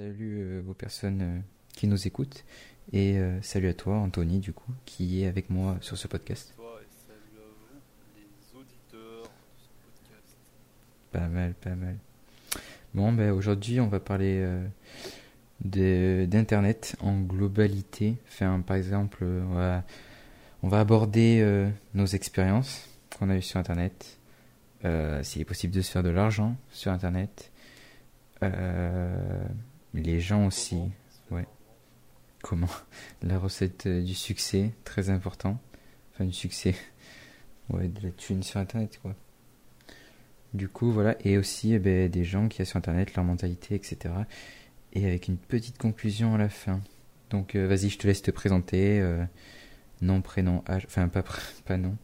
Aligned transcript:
salut 0.00 0.38
euh, 0.40 0.62
aux 0.66 0.72
personnes 0.72 1.20
euh, 1.20 1.38
qui 1.74 1.86
nous 1.86 2.06
écoutent 2.06 2.46
et 2.90 3.18
euh, 3.18 3.38
salut 3.42 3.68
à 3.68 3.74
toi 3.74 3.96
Anthony 3.96 4.38
du 4.38 4.54
coup 4.54 4.72
qui 4.86 5.22
est 5.22 5.26
avec 5.26 5.50
moi 5.50 5.76
sur 5.82 5.98
ce 5.98 6.08
podcast. 6.08 6.54
Pas 11.12 11.28
mal, 11.28 11.52
pas 11.52 11.74
mal. 11.74 11.98
Bon, 12.94 13.12
ben 13.12 13.30
aujourd'hui 13.30 13.78
on 13.78 13.88
va 13.88 14.00
parler 14.00 14.40
euh, 14.40 16.26
d'internet 16.26 16.96
en 17.00 17.20
globalité. 17.20 18.16
Enfin, 18.28 18.60
par 18.66 18.76
exemple, 18.76 19.22
on 19.22 19.54
va, 19.54 19.84
on 20.62 20.68
va 20.68 20.80
aborder 20.80 21.40
euh, 21.42 21.68
nos 21.92 22.06
expériences 22.06 22.88
qu'on 23.18 23.28
a 23.28 23.36
eues 23.36 23.42
sur 23.42 23.60
internet. 23.60 24.18
Euh, 24.86 25.22
S'il 25.22 25.42
est 25.42 25.44
possible 25.44 25.74
de 25.74 25.82
se 25.82 25.90
faire 25.90 26.02
de 26.02 26.08
l'argent 26.08 26.56
sur 26.70 26.90
internet. 26.90 27.52
Les 29.94 30.20
gens 30.20 30.46
aussi. 30.46 30.78
Ouais. 31.30 31.46
Comment 32.42 32.68
La 33.22 33.38
recette 33.38 33.86
euh, 33.86 34.02
du 34.02 34.14
succès, 34.14 34.72
très 34.84 35.10
important. 35.10 35.58
Enfin, 36.12 36.24
du 36.24 36.32
succès. 36.32 36.74
Ouais, 37.68 37.86
de 37.86 38.02
la 38.02 38.10
thune 38.10 38.42
sur 38.42 38.58
Internet, 38.58 38.98
quoi. 39.00 39.14
Du 40.54 40.68
coup, 40.68 40.90
voilà. 40.90 41.14
Et 41.24 41.38
aussi, 41.38 41.72
eh 41.72 41.78
ben, 41.78 42.10
des 42.10 42.24
gens 42.24 42.48
qui 42.48 42.60
a 42.62 42.64
sur 42.64 42.78
Internet, 42.78 43.14
leur 43.14 43.24
mentalité, 43.24 43.76
etc. 43.76 44.12
Et 44.92 45.06
avec 45.06 45.28
une 45.28 45.36
petite 45.36 45.78
conclusion 45.78 46.34
à 46.34 46.38
la 46.38 46.48
fin. 46.48 46.80
Donc, 47.30 47.54
euh, 47.54 47.68
vas-y, 47.68 47.88
je 47.88 47.98
te 47.98 48.08
laisse 48.08 48.22
te 48.22 48.32
présenter. 48.32 48.98
euh, 48.98 49.24
nom, 50.02 50.20
prénom, 50.20 50.62
âge. 50.68 50.84
Enfin, 50.86 51.08
pas, 51.08 51.22
pas 51.64 51.76
nom. 51.76 51.96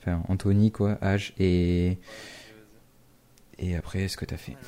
Enfin, 0.00 0.22
Anthony, 0.28 0.70
quoi, 0.70 0.98
âge 1.02 1.32
et, 1.38 1.98
et 3.58 3.76
après, 3.76 4.08
ce 4.08 4.16
que 4.16 4.24
t'as 4.24 4.36
fait 4.36 4.52
vas-y, 4.52 4.60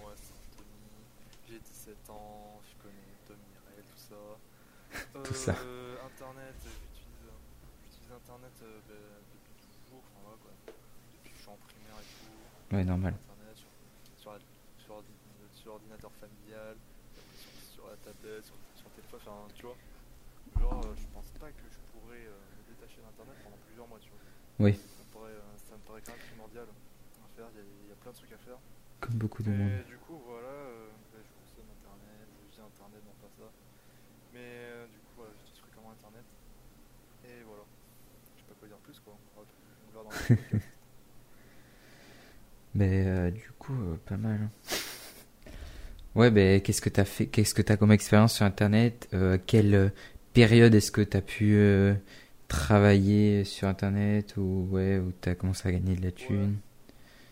moi 0.00 0.12
c'est 1.81 1.81
Anthony, 1.92 1.98
j'ai 1.98 1.98
17 1.98 2.10
ans, 2.10 2.60
je 2.64 2.82
connais 2.82 3.12
Tom 3.26 3.36
Mirel, 3.50 3.84
tout 3.84 3.98
ça. 3.98 4.16
Tout 5.24 5.34
ça. 5.34 5.56
Euh, 5.64 5.96
Internet, 6.04 6.52
euh, 6.66 6.76
j'utilise, 6.92 7.24
euh, 7.24 8.16
Internet 8.16 8.52
euh, 8.62 8.78
bah, 8.86 8.94
depuis 9.32 9.56
toujours, 9.72 10.04
enfin 10.04 10.20
voilà 10.20 10.36
quoi. 10.44 10.52
Depuis 11.16 11.32
que 11.32 11.36
je 11.36 11.42
suis 11.42 11.48
en 11.50 11.56
primaire 11.64 11.96
et 11.96 12.04
tout. 12.12 12.76
Ouais, 12.76 12.84
normal. 12.84 13.14
Internet, 13.16 13.56
sur, 13.56 13.72
sur, 14.20 14.36
sur, 14.84 15.02
sur 15.56 15.66
l'ordinateur 15.72 16.12
familial, 16.20 16.76
sur, 17.72 17.88
la 17.88 17.96
tablette, 18.04 18.44
sur, 18.44 18.56
sur 18.76 18.88
téléphone, 18.92 19.20
enfin 19.24 19.48
tu 19.56 19.64
vois. 19.64 19.76
Genre, 20.60 20.76
euh, 20.84 20.92
je 20.96 21.06
pense 21.16 21.28
pas 21.40 21.48
que 21.48 21.64
je 21.72 21.78
pourrais 21.96 22.28
euh, 22.28 22.36
me 22.60 22.62
détacher 22.76 23.00
d'Internet 23.00 23.36
pendant 23.44 23.60
plusieurs 23.64 23.88
mois, 23.88 23.98
tu 24.00 24.12
vois. 24.12 24.20
Oui. 24.60 24.76
Ça 24.76 25.00
me 25.08 25.12
paraît, 25.16 25.32
euh, 25.40 25.56
ça 25.56 25.72
me 25.72 25.82
paraît 25.88 26.02
quand 26.04 26.12
même 26.12 26.26
primordial 26.28 26.68
à 26.68 27.28
faire, 27.32 27.48
il 27.56 27.64
y, 27.64 27.88
y 27.88 27.92
a 27.92 27.96
plein 27.96 28.12
de 28.12 28.16
trucs 28.20 28.32
à 28.36 28.40
faire. 28.44 28.60
Comme 29.00 29.16
beaucoup 29.16 29.40
de 29.42 29.48
monde. 29.48 29.72
Et 29.72 29.88
du 29.88 29.96
coup, 30.04 30.20
voilà, 30.28 30.52
euh, 30.52 30.92
bah, 31.16 31.18
je 31.24 31.32
Internet, 32.60 33.00
je 33.00 33.06
non 33.08 33.16
pas 33.20 33.30
ça. 33.38 33.48
Mais 34.34 34.40
euh, 34.42 34.86
du 34.86 34.98
coup, 34.98 35.12
voilà, 35.16 35.32
j'utilise 35.38 35.60
fréquemment 35.60 35.90
Internet. 35.92 36.24
Et 37.24 37.42
voilà. 37.46 37.62
Je 38.36 38.40
sais 38.42 38.46
pas 38.48 38.54
quoi 38.58 38.68
dire 38.68 38.76
plus, 38.78 38.98
quoi. 39.00 39.14
On 39.36 39.40
va- 39.40 39.46
on 39.46 39.92
verra 39.92 40.04
dans 40.04 40.10
le 40.10 40.36
podcast. 40.36 40.68
Ben, 42.74 43.06
euh, 43.06 43.30
du 43.30 43.50
coup, 43.58 43.74
euh, 43.74 43.96
pas 44.06 44.16
mal. 44.16 44.40
hein. 44.42 44.50
Ouais, 46.14 46.30
ben, 46.30 46.60
qu'est-ce 46.60 46.80
que 46.80 46.88
t'as 46.88 47.04
fait, 47.04 47.26
qu'est-ce 47.26 47.54
que 47.54 47.62
t'as 47.62 47.76
comme 47.76 47.92
expérience 47.92 48.34
sur 48.34 48.44
Internet? 48.46 49.08
Euh, 49.14 49.38
quelle 49.46 49.92
période 50.32 50.74
est-ce 50.74 50.90
que 50.92 51.00
t'as 51.02 51.20
pu 51.22 51.58
travailler 52.48 53.44
sur 53.44 53.68
Internet 53.68 54.36
ou 54.36 54.68
ouais, 54.70 54.98
où 54.98 55.12
t'as 55.20 55.34
commencé 55.34 55.68
à 55.68 55.72
gagner 55.72 55.96
de 55.96 56.02
la 56.02 56.12
thune? 56.12 56.58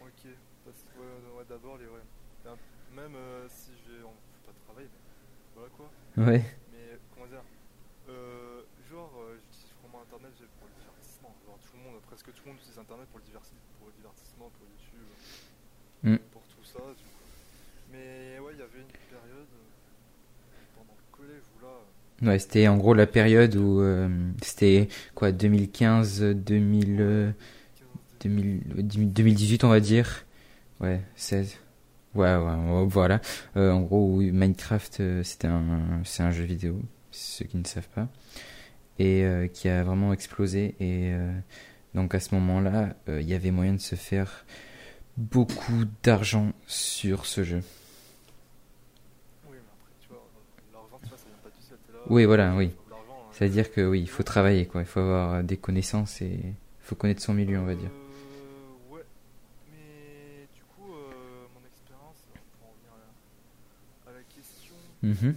ok, 0.00 0.30
parce 0.64 0.76
que 0.78 0.98
ouais, 0.98 1.38
ouais, 1.38 1.44
d'abord, 1.48 1.76
les 1.78 1.84
ouais. 1.86 2.00
Enfin, 2.44 2.56
Même 2.96 3.16
si 3.48 3.70
j'ai. 3.86 4.00
Pas 4.50 4.58
de 4.58 4.64
travail, 4.66 4.86
voilà 5.54 5.68
quoi. 5.78 5.86
Ouais, 6.18 6.42
Mais 6.74 6.98
comment 7.14 7.26
dire 7.30 7.42
euh, 8.10 8.62
Genre, 8.90 9.12
euh, 9.22 9.38
j'utilise 9.38 9.70
vraiment 9.78 10.02
Internet 10.02 10.34
pour 10.58 10.66
le 10.66 10.75
divertissement. 10.75 11.30
Genre, 11.47 11.58
tout 11.62 11.76
le 11.78 11.82
monde, 11.86 12.02
presque 12.10 12.26
tout 12.34 12.42
le 12.44 12.50
monde 12.50 12.58
utilise 12.58 12.78
Internet 12.82 13.06
pour 13.14 13.20
le, 13.22 13.25
pour 13.78 13.86
le 13.86 13.94
divertissement, 13.94 14.50
pour 14.50 14.66
YouTube, 14.66 15.06
Mm. 16.02 16.16
pour 16.32 16.42
tout 16.42 16.64
ça. 16.64 16.78
Du 16.80 17.04
coup. 17.04 17.22
Mais 17.92 18.38
ouais, 18.41 18.52
il 18.54 18.58
y 18.58 18.62
avait 18.62 18.80
une 18.80 18.97
période 19.12 19.47
euh, 19.52 20.64
pendant 20.75 20.96
le 20.96 21.06
collège 21.16 21.42
où 21.54 21.62
là. 21.62 21.70
euh, 21.70 22.26
ouais, 22.26 22.38
c'était 22.38 22.66
en 22.69 22.76
gros 22.78 22.94
la 22.94 23.06
période 23.06 23.54
où 23.54 23.80
euh, 23.80 24.08
c'était 24.42 24.88
quoi, 25.14 25.30
2015, 25.30 26.22
2000, 26.22 26.96
euh, 27.00 27.32
15, 27.78 27.88
2000, 28.22 29.12
2018 29.12 29.64
on 29.64 29.69
va 29.69 29.80
dire. 29.80 30.25
Ouais, 30.80 31.02
16. 31.16 31.58
Ouais, 32.15 32.34
ouais, 32.34 32.87
voilà. 32.87 33.21
Euh, 33.56 33.71
en 33.71 33.82
gros, 33.82 34.16
oui, 34.16 34.32
Minecraft, 34.32 35.00
euh, 35.00 35.22
c'était 35.22 35.47
un, 35.47 36.00
c'est 36.04 36.22
un 36.25 36.32
jeu 36.32 36.43
vidéo, 36.43 36.81
ceux 37.12 37.44
qui 37.44 37.56
ne 37.56 37.65
savent 37.65 37.88
pas, 37.88 38.09
et 38.98 39.25
euh, 39.25 39.47
qui 39.47 39.69
a 39.69 39.84
vraiment 39.84 40.12
explosé. 40.12 40.75
Et 40.81 41.12
euh, 41.12 41.32
donc 41.94 42.15
à 42.15 42.20
ce 42.20 42.34
moment-là, 42.34 42.94
il 43.06 43.22
y 43.22 43.34
avait 43.34 43.53
moyen 43.53 43.75
de 43.75 43.81
se 43.81 43.94
faire 43.94 44.44
beaucoup 45.16 45.84
d'argent 46.03 46.53
sur 46.66 47.26
ce 47.26 47.44
jeu. 47.44 47.62
Oui, 49.49 49.53
mais 49.53 49.59
après, 49.72 49.93
tu 50.00 50.09
vois, 50.09 50.26
l'argent, 50.72 50.99
tu 51.03 51.09
vois, 51.10 51.19
ça 51.19 51.25
vient 51.26 51.38
pas 51.44 51.50
seul. 51.60 51.78
T'es 51.87 51.93
là. 51.93 51.99
Oui, 52.09 52.25
voilà, 52.25 52.56
oui. 52.56 52.72
hein. 52.91 52.94
C'est-à-dire 53.32 53.70
que 53.72 53.88
oui, 53.88 54.00
il 54.00 54.09
faut 54.09 54.25
travailler, 54.25 54.66
quoi. 54.66 54.81
Il 54.81 54.87
faut 54.87 55.00
avoir 55.00 55.44
des 55.44 55.56
connaissances 55.56 56.20
et 56.22 56.41
il 56.43 56.54
faut 56.81 56.97
connaître 56.97 57.22
son 57.22 57.34
milieu, 57.34 57.59
on 57.60 57.66
va 57.66 57.76
dire. 57.76 57.91
Mm-hmm. 65.03 65.31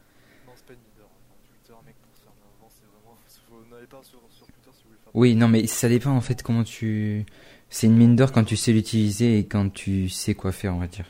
de 5.12 5.12
Oui, 5.14 5.36
non, 5.36 5.48
mais 5.48 5.68
ça 5.68 5.90
dépend 5.90 6.12
en 6.12 6.22
fait 6.22 6.44
comment 6.44 6.64
tu. 6.64 7.26
C'est 7.70 7.88
une 7.88 7.98
mine 7.98 8.16
d'or 8.16 8.32
quand 8.32 8.44
tu 8.46 8.56
sais 8.56 8.72
l'utiliser 8.72 9.40
et 9.40 9.46
quand 9.46 9.70
tu 9.74 10.10
sais 10.10 10.36
quoi 10.36 10.52
faire, 10.52 10.74
on 10.74 10.80
va 10.80 10.88
dire. 10.88 11.06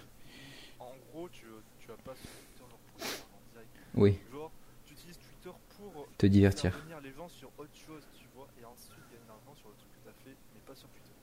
En 0.79 0.91
gros, 1.11 1.29
tu, 1.29 1.43
tu 1.79 1.87
vas 1.87 1.95
pas 2.03 2.13
Twitter 2.13 2.57
genre 2.57 2.79
l'argent 2.99 3.41
direct. 3.51 3.69
Oui, 3.95 4.17
Genre, 4.31 4.51
tu 4.85 4.93
utilises 4.93 5.17
Twitter 5.19 5.55
pour 5.77 6.07
te 6.17 6.25
divertir. 6.25 6.73
faire 6.87 7.01
les 7.01 7.11
gens 7.13 7.29
sur 7.29 7.49
autre 7.57 7.75
chose, 7.75 8.01
tu 8.17 8.25
vois, 8.35 8.47
et 8.59 8.65
ensuite 8.65 8.95
gagner 9.11 9.23
de 9.23 9.27
l'argent 9.27 9.53
sur 9.55 9.69
le 9.69 9.75
truc 9.75 9.89
que 9.93 10.01
tu 10.03 10.09
as 10.09 10.17
fait, 10.23 10.35
mais 10.55 10.61
pas 10.65 10.75
sur 10.75 10.87
Twitter. 10.89 11.13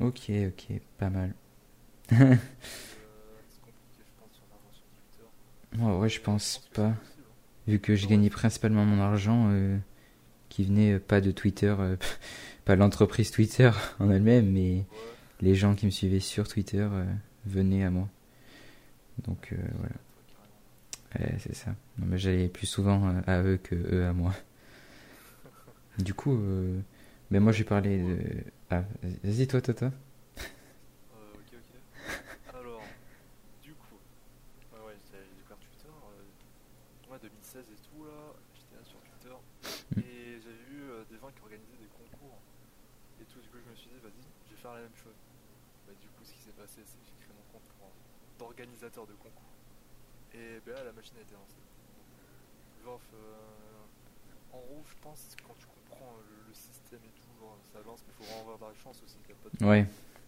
Ok, 0.00 0.30
ok, 0.48 0.80
pas 0.98 1.10
mal. 1.10 1.34
Euh, 2.14 3.40
c'est 3.48 3.60
compliqué, 3.60 4.02
je 4.04 4.12
pense, 4.20 4.32
sur 4.32 4.44
l'argent 4.50 4.72
sur 4.72 5.26
Moi, 5.74 5.98
ouais, 5.98 6.08
je 6.08 6.20
Mais 6.20 6.24
pense 6.24 6.68
pas. 6.74 6.94
Vu 7.66 7.78
que 7.80 7.96
je 7.96 8.06
gagnais 8.06 8.30
principalement 8.30 8.84
mon 8.84 9.00
argent 9.02 9.48
euh, 9.50 9.78
qui 10.48 10.64
venait 10.64 10.94
euh, 10.94 10.98
pas 11.00 11.20
de 11.20 11.30
Twitter, 11.30 11.74
euh, 11.78 11.96
pas 12.64 12.76
l'entreprise 12.76 13.30
Twitter 13.30 13.70
en 13.98 14.10
elle-même, 14.10 14.50
mais 14.52 14.84
les 15.40 15.54
gens 15.54 15.74
qui 15.74 15.86
me 15.86 15.90
suivaient 15.90 16.20
sur 16.20 16.46
Twitter 16.48 16.86
euh, 16.90 17.04
venaient 17.46 17.84
à 17.84 17.90
moi. 17.90 18.08
Donc 19.26 19.52
euh, 19.52 19.56
voilà, 19.78 19.94
Ouais, 21.16 21.36
c'est 21.38 21.54
ça. 21.54 21.70
Non, 21.98 22.06
mais 22.08 22.18
j'allais 22.18 22.48
plus 22.48 22.66
souvent 22.66 23.14
à 23.26 23.42
eux 23.42 23.56
que 23.56 23.74
eux 23.76 24.04
à 24.04 24.12
moi. 24.12 24.34
Du 25.98 26.12
coup, 26.12 26.34
euh, 26.34 26.80
ben 27.30 27.40
moi 27.40 27.52
j'ai 27.52 27.62
parlé 27.64 27.98
de. 27.98 28.18
Ah, 28.70 28.82
vas-y 29.22 29.46
toi, 29.46 29.60
toi, 29.60 29.74
toi. 29.74 29.88
Euh, 29.88 31.34
ok, 31.34 31.54
ok. 31.54 31.70
Alors, 32.52 32.82
du 33.62 33.70
coup, 33.74 33.94
ouais, 34.74 34.80
ouais, 34.90 34.96
j'ai 35.06 35.18
j'ai 35.22 35.36
découvert 35.38 35.58
Twitter, 35.62 35.94
euh, 35.94 37.12
ouais, 37.12 37.18
2016 37.22 37.62
et 37.62 37.78
tout, 37.86 38.02
là, 38.02 38.34
j'étais 38.58 38.74
là 38.74 38.82
sur 38.82 38.98
Twitter, 38.98 39.36
Mm. 39.94 40.00
et 40.00 40.40
j'avais 40.42 40.64
vu 40.66 40.82
euh, 40.90 41.04
des 41.06 41.18
gens 41.22 41.30
qui 41.30 41.38
organisaient 41.46 41.78
des 41.78 41.92
concours, 41.94 42.42
et 43.22 43.24
tout, 43.30 43.38
du 43.38 43.46
coup, 43.54 43.58
je 43.62 43.70
me 43.70 43.76
suis 43.78 43.86
dit, 43.94 44.00
vas-y, 44.02 44.18
je 44.18 44.50
vais 44.50 44.52
faire 44.64 44.72
la 44.72 44.80
même 44.88 44.96
chose. 44.96 45.20
Bah, 45.86 45.92
du 46.00 46.08
coup, 46.08 46.24
ce 46.24 46.32
qui 46.32 46.40
s'est 46.40 46.56
passé, 46.56 46.80
c'est 46.88 46.96
que 46.96 47.04
j'ai 47.04 47.20
créé 47.20 47.36
mon 47.36 47.44
compte 47.52 47.68
pour- 47.76 47.92
d'organisateur 48.40 49.04
de 49.06 49.12
concours. 49.12 49.52
Et 50.32 50.58
ben 50.64 50.72
là, 50.74 50.84
la 50.88 50.92
machine 50.96 51.16
a 51.18 51.20
été 51.20 51.34
lancée. 51.36 51.60
Genre, 52.82 53.00
euh, 53.12 54.56
en 54.56 54.58
gros, 54.64 54.82
je 54.88 54.94
pense, 55.04 55.36
quand 55.46 55.52
tu 55.60 55.66
comprends 55.68 56.16
le, 56.24 56.48
le 56.48 56.54
système 56.54 57.04
et 57.04 57.12
tout, 57.12 57.28
genre, 57.38 57.58
ça 57.72 57.80
lance, 57.84 58.00
mais 58.08 58.12
faut 58.16 58.24
vraiment 58.24 58.56
avoir 58.56 58.72
de 58.72 58.74
la 58.76 58.80
chance 58.80 59.02
aussi. 59.04 59.18
T'as 59.28 59.34
pas 59.36 59.52
de... 59.52 59.64
Ouais. 59.68 59.84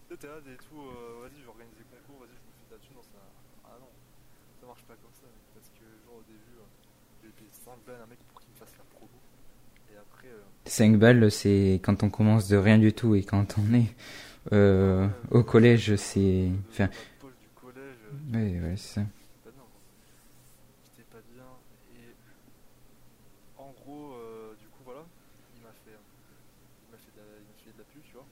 T'es 0.07 0.27
là 0.27 0.37
et 0.39 0.55
tout, 0.69 0.79
euh, 0.85 1.25
vas-y, 1.25 1.41
je 1.41 1.43
vais 1.43 1.49
organiser 1.51 1.75
des 1.83 1.89
concours, 1.97 2.21
vas-y, 2.21 2.37
je 2.37 2.45
me 2.45 2.53
fais 2.61 2.65
de 2.69 2.73
la 2.77 2.79
thune, 2.79 2.95
non, 2.95 3.03
ça... 3.03 3.19
Ah 3.65 3.75
non, 3.81 3.89
ça 4.61 4.65
marche 4.69 4.83
pas 4.85 4.95
comme 5.01 5.11
ça, 5.17 5.27
parce 5.53 5.67
que, 5.73 5.83
genre, 6.05 6.21
au 6.21 6.23
début, 6.29 6.55
euh, 6.61 6.69
j'ai 7.25 7.29
payé 7.35 7.49
5 7.51 7.75
balles 7.83 7.99
à 7.99 8.03
un 8.05 8.07
mec 8.07 8.19
pour 8.29 8.39
qu'il 8.39 8.53
me 8.53 8.55
fasse 8.55 8.77
la 8.77 8.85
promo, 8.85 9.09
euh, 9.11 9.36
5 10.67 10.97
balles, 10.97 11.31
c'est 11.31 11.79
quand 11.81 12.03
on 12.03 12.09
commence 12.09 12.47
de 12.49 12.57
rien 12.57 12.77
du 12.77 12.93
tout 12.93 13.15
et 13.15 13.23
quand 13.23 13.55
on 13.57 13.73
est 13.73 13.95
euh, 14.53 15.07
au 15.31 15.43
collège, 15.43 15.95
c'est. 15.95 16.49
Enfin, 16.69 16.89
ouais, 18.33 18.59
ouais, 18.59 18.73
c'est 18.75 18.99
ça. 18.99 19.01
j'étais 20.83 21.03
pas 21.09 21.21
bien, 21.33 21.47
et 21.95 22.15
en 23.57 23.71
gros, 23.71 24.13
du 24.59 24.67
coup, 24.67 24.83
voilà, 24.85 25.05
il 25.55 25.63
m'a 25.63 25.71
fait, 25.83 25.95
il 25.95 26.91
m'a 26.91 26.97
fait, 26.97 27.11
de 27.15 27.77
la, 27.77 27.83
pub, 27.83 28.01
tu 28.03 28.13
vois, 28.13 28.25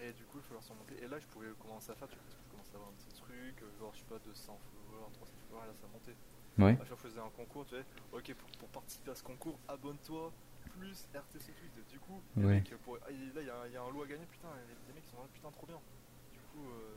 et 0.00 0.12
du 0.12 0.24
coup, 0.24 0.38
il 0.38 0.42
faut 0.48 0.54
leur 0.54 0.64
surmonter, 0.64 0.96
et 1.02 1.08
là, 1.08 1.18
je 1.18 1.26
pouvais 1.26 1.48
commencer 1.60 1.92
à 1.92 1.94
faire, 1.94 2.08
tu 2.08 2.16
vois, 2.16 2.24
parce 2.24 2.36
que 2.36 2.44
je 2.44 2.50
commençais 2.52 2.72
à 2.72 2.76
avoir 2.76 2.88
un 2.88 2.96
petit 2.96 3.14
truc, 3.20 3.54
genre, 3.78 3.92
je 3.92 3.98
sais 4.00 4.08
pas, 4.08 4.20
200 4.24 4.58
followers, 4.88 5.12
300 5.12 5.32
followers, 5.48 5.64
et 5.64 5.68
là, 5.68 5.76
ça 5.76 5.88
montait. 5.92 6.16
Ouais. 6.58 6.76
À 6.76 6.84
chaque 6.84 6.96
fois 6.96 7.08
je 7.08 7.16
faisais 7.16 7.20
un 7.20 7.32
concours, 7.36 7.64
tu 7.66 7.76
sais, 7.76 7.84
ok, 8.12 8.34
pour, 8.34 8.48
pour 8.64 8.68
participer 8.68 9.10
à 9.12 9.14
ce 9.14 9.22
concours, 9.22 9.58
abonne-toi, 9.68 10.32
plus 10.78 11.06
RTC 11.14 11.52
Tweet. 11.52 11.88
Du 11.90 11.98
coup, 11.98 12.20
les 12.36 12.44
Ouais. 12.44 12.54
mecs, 12.54 12.74
pour- 12.84 12.98
ah, 13.02 13.10
il- 13.10 13.32
là, 13.34 13.40
il 13.40 13.70
y, 13.70 13.72
y 13.74 13.76
a 13.76 13.82
un 13.82 13.90
lot 13.90 14.02
à 14.02 14.06
gagner, 14.06 14.26
putain, 14.30 14.48
les, 14.88 14.94
mecs 14.94 15.04
sont 15.10 15.16
putain, 15.34 15.50
trop 15.50 15.66
bien. 15.66 15.78
Du 16.32 16.38
coup, 16.52 16.68
euh, 16.70 16.94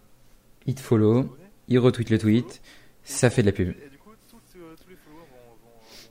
Il 0.66 0.76
te 0.76 0.82
follow, 0.82 1.38
il 1.68 1.80
retweet 1.80 2.10
le 2.10 2.18
tweet, 2.20 2.62
ça 3.04 3.30
fait 3.30 3.42
de 3.42 3.48
la 3.48 3.54
pub. 3.54 3.70
Et 3.70 3.90
du 3.90 3.98
coup, 3.98 4.12
toutes, 4.30 4.42
euh, 4.58 4.76
tous 4.82 4.90
les 4.90 4.96
followers 4.96 5.26
vont, 5.32 5.56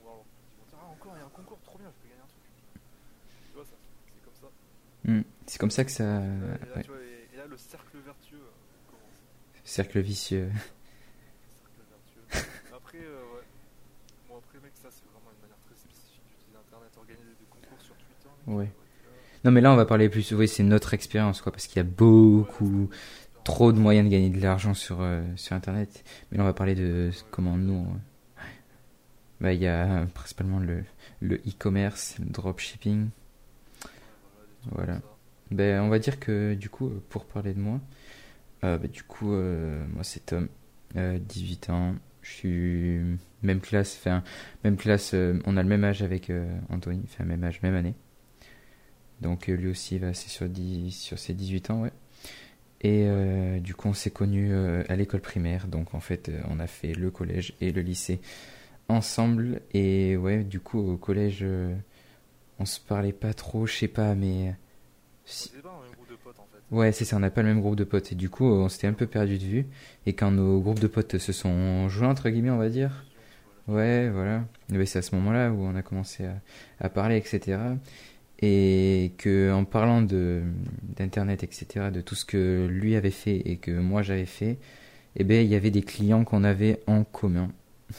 vont, 0.03 0.11
vont 0.11 0.17
vont 0.17 0.65
dire, 0.69 0.77
ah, 0.81 0.85
encore, 0.85 1.13
il 1.15 1.19
y 1.19 1.23
a 1.23 1.25
un 1.25 1.29
concours, 1.29 1.59
trop 1.63 1.77
bien, 1.79 1.89
je 1.89 2.01
peux 2.01 2.09
gagner 2.09 2.21
un 2.21 2.27
truc. 2.27 2.43
Tu 3.47 3.53
vois, 3.53 3.65
ça, 3.65 3.75
c'est 4.13 4.23
comme 4.23 4.35
ça. 4.35 5.11
Hmm. 5.11 5.23
C'est 5.47 5.57
comme 5.59 5.71
ça 5.71 5.83
que 5.85 5.91
ça. 5.91 6.03
et, 6.03 6.27
là, 6.27 6.75
ouais. 6.75 6.83
tu 6.83 6.89
vois, 6.91 7.01
et, 7.01 7.29
et 7.33 7.37
là, 7.37 7.45
le 7.47 7.57
cercle 7.57 7.97
vertueux 7.99 8.37
euh, 8.37 8.89
commence. 8.91 9.21
Cercle 9.63 9.99
vicieux. 10.01 10.51
Cercle 11.61 11.81
vertueux. 11.89 12.49
après, 12.75 12.99
euh, 13.01 13.21
ouais. 13.35 13.43
Bon, 14.29 14.37
après, 14.37 14.59
mec, 14.59 14.71
ça, 14.75 14.89
c'est 14.91 15.05
vraiment 15.11 15.31
une 15.33 15.41
manière 15.41 15.57
Internet, 16.73 16.91
organiser 16.97 17.31
des 17.39 17.45
concours 17.49 17.81
sur 17.81 17.95
Twitter. 17.95 18.29
mec, 18.47 18.57
Ouais. 18.57 18.71
Non, 19.45 19.51
mais 19.51 19.61
là, 19.61 19.71
on 19.73 19.75
va 19.75 19.85
parler 19.85 20.09
plus. 20.09 20.31
Oui, 20.31 20.47
c'est 20.47 20.63
notre 20.63 20.93
expérience, 20.93 21.41
quoi, 21.41 21.51
parce 21.51 21.67
qu'il 21.67 21.77
y 21.77 21.79
a 21.81 21.83
beaucoup, 21.83 22.89
trop 23.43 23.71
de 23.73 23.79
moyens 23.79 24.07
de 24.07 24.11
gagner 24.11 24.29
de 24.29 24.39
l'argent 24.41 24.73
sur, 24.73 25.01
euh, 25.01 25.21
sur 25.35 25.53
Internet. 25.55 26.03
Mais 26.31 26.37
là, 26.37 26.43
on 26.43 26.47
va 26.47 26.53
parler 26.53 26.75
de 26.75 27.11
comment 27.31 27.57
nous. 27.57 27.73
on- 27.73 27.99
Bah, 29.41 29.51
il 29.53 29.59
y 29.61 29.67
a 29.67 30.05
principalement 30.13 30.59
le 30.59 30.83
le 31.19 31.35
e-commerce, 31.47 32.17
le 32.19 32.25
dropshipping. 32.25 33.09
Voilà. 34.71 35.01
Ben, 35.51 35.81
on 35.81 35.89
va 35.89 35.99
dire 35.99 36.19
que 36.19 36.53
du 36.53 36.69
coup, 36.69 36.87
euh, 36.87 37.03
pour 37.09 37.25
parler 37.25 37.53
de 37.53 37.59
moi, 37.59 37.79
euh, 38.63 38.77
ben, 38.77 38.89
du 38.89 39.03
coup, 39.03 39.33
euh, 39.33 39.85
moi 39.93 40.03
c'est 40.03 40.25
Tom, 40.27 40.47
euh, 40.95 41.19
18 41.19 41.69
ans, 41.69 41.95
je 42.23 42.31
suis 42.31 42.99
même 43.43 43.59
classe, 43.61 43.97
enfin, 43.99 44.23
même 44.63 44.77
classe, 44.77 45.13
euh, 45.13 45.39
on 45.45 45.57
a 45.57 45.63
le 45.63 45.69
même 45.69 45.83
âge 45.83 46.01
avec 46.01 46.29
euh, 46.29 46.47
Anthony, 46.69 47.01
enfin, 47.05 47.25
même 47.25 47.43
âge, 47.43 47.61
même 47.61 47.75
année. 47.75 47.95
Donc 49.21 49.49
euh, 49.49 49.55
lui 49.55 49.67
aussi, 49.69 49.99
va 49.99 50.13
c'est 50.13 50.29
sur, 50.29 50.49
10 50.49 50.91
sur 50.91 51.19
ses 51.19 51.33
18 51.33 51.69
ans, 51.69 51.81
ouais. 51.81 51.91
Et 52.85 53.07
du 53.61 53.75
coup, 53.75 53.87
on 53.87 53.93
s'est 53.93 54.11
connus 54.11 54.53
à 54.53 54.95
l'école 54.97 55.21
primaire, 55.21 55.67
donc 55.69 55.93
en 55.95 56.01
fait, 56.01 56.29
on 56.49 56.59
a 56.59 56.67
fait 56.67 56.91
le 56.91 57.11
collège 57.11 57.53
et 57.61 57.71
le 57.71 57.81
lycée 57.81 58.19
ensemble. 58.89 59.61
Et 59.73 60.17
ouais, 60.17 60.43
du 60.43 60.59
coup, 60.59 60.79
au 60.79 60.97
collège, 60.97 61.45
on 62.59 62.65
se 62.65 62.81
parlait 62.81 63.13
pas 63.13 63.33
trop, 63.33 63.65
je 63.67 63.73
sais 63.73 63.87
pas, 63.87 64.15
mais. 64.15 64.53
si- 65.23 65.51
Ouais, 66.73 66.91
c'est 66.91 67.05
ça, 67.05 67.17
on 67.17 67.19
n'a 67.19 67.29
pas 67.29 67.43
le 67.43 67.49
même 67.49 67.61
groupe 67.61 67.75
de 67.75 67.83
potes. 67.83 68.11
Et 68.13 68.15
du 68.15 68.29
coup, 68.31 68.45
on 68.45 68.67
s'était 68.67 68.87
un 68.87 68.93
peu 68.93 69.05
perdu 69.05 69.37
de 69.37 69.43
vue. 69.43 69.65
Et 70.07 70.13
quand 70.13 70.31
nos 70.31 70.59
groupes 70.59 70.79
de 70.79 70.87
potes 70.87 71.19
se 71.19 71.31
sont 71.31 71.87
joints, 71.87 72.09
entre 72.09 72.29
guillemets, 72.31 72.49
on 72.49 72.57
va 72.57 72.69
dire, 72.69 73.05
ouais, 73.67 74.09
voilà. 74.09 74.43
Ben, 74.69 74.83
c'est 74.87 74.97
à 74.97 75.01
ce 75.03 75.13
moment-là 75.15 75.51
où 75.51 75.61
on 75.61 75.75
a 75.75 75.83
commencé 75.83 76.25
à, 76.79 76.89
parler, 76.89 77.17
etc. 77.17 77.59
Et 78.41 79.11
que 79.19 79.53
en 79.53 79.65
parlant 79.65 80.01
d'internet, 80.01 81.43
etc., 81.43 81.91
de 81.93 82.01
tout 82.01 82.15
ce 82.15 82.25
que 82.25 82.65
lui 82.67 82.95
avait 82.95 83.11
fait 83.11 83.37
et 83.45 83.57
que 83.57 83.71
moi 83.71 84.01
j'avais 84.01 84.25
fait, 84.25 84.57
eh 85.15 85.23
ben 85.23 85.45
il 85.45 85.51
y 85.51 85.55
avait 85.55 85.71
des 85.71 85.83
clients 85.83 86.23
qu'on 86.23 86.43
avait 86.43 86.81
en 86.87 87.03
commun. 87.03 87.51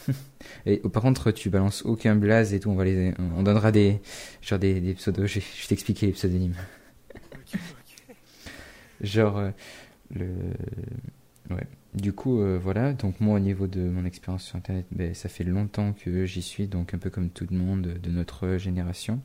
et 0.65 0.79
par 0.79 1.03
contre, 1.03 1.31
tu 1.31 1.49
balances 1.49 1.83
aucun 1.85 2.15
blaze 2.15 2.53
et 2.53 2.59
tout, 2.59 2.69
on 2.69 2.75
va 2.75 2.83
les, 2.83 3.13
on 3.37 3.43
donnera 3.43 3.71
des 3.71 4.01
genre 4.41 4.59
des, 4.59 4.93
pseudos. 4.95 5.27
Je, 5.27 5.39
je 5.39 5.67
t'expliquer 5.67 6.07
les 6.07 6.13
pseudonymes. 6.13 6.55
Genre, 9.05 9.37
euh, 9.37 9.51
le. 10.13 10.27
Ouais. 11.49 11.67
Du 11.93 12.11
coup, 12.11 12.41
euh, 12.41 12.59
voilà. 12.61 12.93
Donc, 12.93 13.21
moi, 13.21 13.35
au 13.35 13.39
niveau 13.39 13.67
de 13.67 13.81
mon 13.81 14.05
expérience 14.05 14.43
sur 14.43 14.57
Internet, 14.57 14.85
ben, 14.91 15.13
ça 15.13 15.29
fait 15.29 15.43
longtemps 15.43 15.93
que 15.93 16.25
j'y 16.25 16.41
suis, 16.41 16.67
donc 16.67 16.93
un 16.93 16.97
peu 16.97 17.09
comme 17.09 17.29
tout 17.29 17.47
le 17.49 17.57
monde 17.57 17.81
de 17.81 18.09
notre 18.09 18.57
génération. 18.57 19.21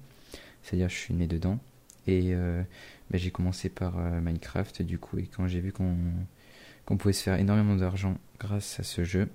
C'est-à-dire, 0.62 0.88
je 0.88 0.96
suis 0.96 1.14
né 1.14 1.26
dedans. 1.26 1.58
Et 2.06 2.34
euh, 2.34 2.62
ben, 3.10 3.18
j'ai 3.18 3.30
commencé 3.30 3.68
par 3.68 3.98
euh, 3.98 4.20
Minecraft, 4.20 4.82
du 4.82 4.98
coup. 4.98 5.18
Et 5.18 5.26
quand 5.26 5.48
j'ai 5.48 5.60
vu 5.60 5.72
qu'on 5.72 6.96
pouvait 6.96 7.14
se 7.14 7.22
faire 7.22 7.38
énormément 7.38 7.76
d'argent 7.76 8.18
grâce 8.38 8.78
à 8.80 8.82
ce 8.82 9.04
jeu, 9.04 9.28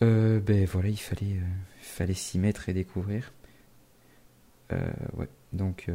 ben 0.00 0.66
voilà, 0.66 0.90
il 0.90 0.98
fallait, 0.98 1.40
fallait 1.80 2.12
s'y 2.12 2.38
mettre 2.38 2.68
et 2.68 2.74
découvrir. 2.74 3.32
Ouais. 4.70 5.28
Donc. 5.54 5.88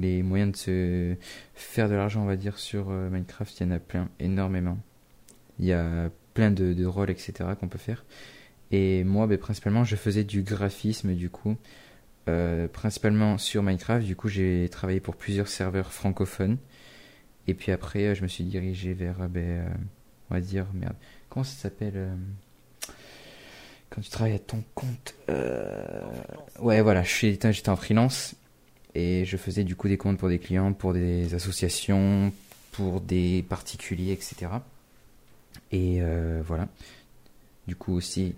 Les 0.00 0.22
moyens 0.22 0.52
de 0.52 0.56
se 0.56 1.16
faire 1.54 1.88
de 1.88 1.94
l'argent, 1.94 2.22
on 2.22 2.26
va 2.26 2.36
dire, 2.36 2.58
sur 2.58 2.90
euh, 2.90 3.10
Minecraft, 3.10 3.60
il 3.60 3.62
y 3.64 3.66
en 3.66 3.72
a 3.72 3.78
plein, 3.78 4.08
énormément. 4.20 4.78
Il 5.58 5.66
y 5.66 5.72
a 5.72 6.10
plein 6.34 6.50
de, 6.50 6.72
de 6.72 6.86
rôles, 6.86 7.10
etc., 7.10 7.32
qu'on 7.58 7.68
peut 7.68 7.78
faire. 7.78 8.04
Et 8.70 9.04
moi, 9.04 9.26
ben, 9.26 9.38
principalement, 9.38 9.84
je 9.84 9.96
faisais 9.96 10.24
du 10.24 10.42
graphisme, 10.42 11.14
du 11.14 11.30
coup, 11.30 11.56
euh, 12.28 12.68
principalement 12.68 13.38
sur 13.38 13.62
Minecraft. 13.62 14.06
Du 14.06 14.16
coup, 14.16 14.28
j'ai 14.28 14.68
travaillé 14.70 15.00
pour 15.00 15.16
plusieurs 15.16 15.48
serveurs 15.48 15.92
francophones. 15.92 16.58
Et 17.46 17.54
puis 17.54 17.72
après, 17.72 18.06
euh, 18.06 18.14
je 18.14 18.22
me 18.22 18.28
suis 18.28 18.44
dirigé 18.44 18.92
vers, 18.92 19.28
ben, 19.28 19.42
euh, 19.42 19.68
on 20.30 20.34
va 20.34 20.40
dire, 20.40 20.66
merde, 20.74 20.96
comment 21.30 21.44
ça 21.44 21.56
s'appelle 21.56 21.94
euh, 21.96 22.14
Quand 23.88 24.02
tu 24.02 24.10
travailles 24.10 24.34
à 24.34 24.38
ton 24.38 24.62
compte 24.74 25.14
Ouais, 26.60 26.82
voilà, 26.82 27.02
j'étais 27.02 27.68
en 27.70 27.76
freelance 27.76 28.34
et 28.98 29.24
je 29.24 29.36
faisais 29.36 29.62
du 29.62 29.76
coup 29.76 29.86
des 29.86 29.96
comptes 29.96 30.18
pour 30.18 30.28
des 30.28 30.40
clients, 30.40 30.72
pour 30.72 30.92
des 30.92 31.32
associations, 31.32 32.32
pour 32.72 33.00
des 33.00 33.44
particuliers, 33.48 34.10
etc. 34.10 34.50
Et 35.70 35.98
euh, 36.00 36.42
voilà. 36.44 36.66
Du 37.68 37.76
coup 37.76 37.92
aussi, 37.92 38.34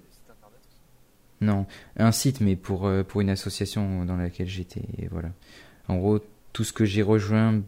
non, 1.41 1.65
un 1.97 2.13
site, 2.13 2.43
mais 2.43 2.57
pour, 2.57 2.87
euh, 2.87 3.03
pour 3.03 3.23
une 3.23 3.31
association 3.31 4.05
dans 4.05 4.19
laquelle 4.19 4.49
j'étais. 4.49 4.83
Voilà. 5.11 5.31
En 5.89 5.97
gros, 5.97 6.21
tout 6.53 6.65
ce 6.65 6.75
que 6.75 6.85
j'ai 6.85 7.03
rejoint, 7.03 7.63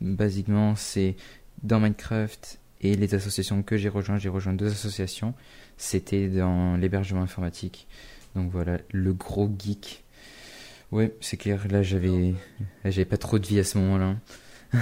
basiquement, 0.00 0.76
c'est 0.76 1.16
dans 1.64 1.80
Minecraft 1.80 2.60
et 2.82 2.94
les 2.94 3.16
associations 3.16 3.64
que 3.64 3.76
j'ai 3.76 3.88
rejoint. 3.88 4.16
J'ai 4.16 4.28
rejoint 4.28 4.52
deux 4.52 4.70
associations. 4.70 5.34
C'était 5.76 6.28
dans 6.28 6.76
l'hébergement 6.76 7.22
informatique. 7.22 7.88
Donc 8.36 8.52
voilà, 8.52 8.78
le 8.92 9.12
gros 9.12 9.50
geek. 9.58 10.04
Ouais, 10.90 11.14
c'est 11.20 11.36
clair. 11.36 11.66
Là, 11.68 11.82
j'avais, 11.82 12.34
pas 13.04 13.18
trop 13.18 13.38
de 13.38 13.46
vie 13.46 13.58
à 13.58 13.64
ce 13.64 13.78
moment-là. 13.78 14.16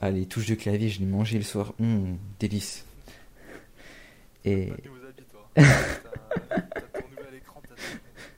Ah, 0.00 0.10
les 0.12 0.26
touches 0.26 0.46
de 0.46 0.54
clavier, 0.54 0.88
je 0.88 1.00
les 1.00 1.06
mangeais 1.06 1.38
le 1.38 1.44
soir. 1.44 1.74
Hum, 1.80 2.18
délice. 2.38 2.84
Et 4.44 4.72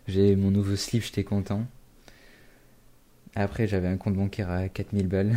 j'ai 0.08 0.36
mon 0.36 0.50
nouveau 0.50 0.74
slip, 0.74 1.02
j'étais 1.02 1.22
content. 1.22 1.66
Après, 3.34 3.66
j'avais 3.66 3.88
un 3.88 3.96
compte 3.98 4.14
bancaire 4.14 4.50
à 4.50 4.68
4000 4.68 5.06
balles. 5.06 5.36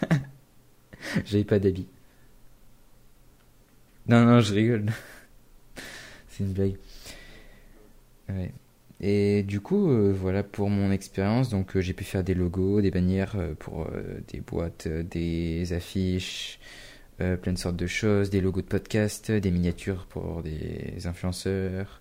j'avais 1.26 1.44
pas 1.44 1.58
d'habit. 1.58 1.88
Non, 4.06 4.24
non, 4.24 4.40
je 4.40 4.54
rigole. 4.54 4.86
C'est 6.28 6.44
une 6.44 6.52
blague. 6.52 6.76
Et 9.00 9.44
du 9.44 9.60
coup, 9.60 9.90
euh, 9.90 10.12
voilà 10.12 10.42
pour 10.42 10.70
mon 10.70 10.90
expérience. 10.90 11.50
Donc, 11.50 11.76
euh, 11.76 11.80
j'ai 11.80 11.92
pu 11.92 12.04
faire 12.04 12.24
des 12.24 12.34
logos, 12.34 12.80
des 12.80 12.90
bannières 12.90 13.36
euh, 13.36 13.54
pour 13.54 13.88
des 14.28 14.40
boîtes, 14.40 14.88
des 14.88 15.72
affiches, 15.72 16.58
plein 17.18 17.52
de 17.52 17.58
sortes 17.58 17.76
de 17.76 17.86
choses, 17.86 18.30
des 18.30 18.40
logos 18.40 18.60
de 18.60 18.66
podcast, 18.66 19.30
des 19.32 19.50
miniatures 19.50 20.06
pour 20.06 20.42
des 20.42 21.06
influenceurs, 21.06 22.00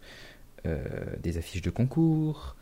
des 0.63 1.37
affiches 1.39 1.63
de 1.63 1.71
concours, 1.71 2.55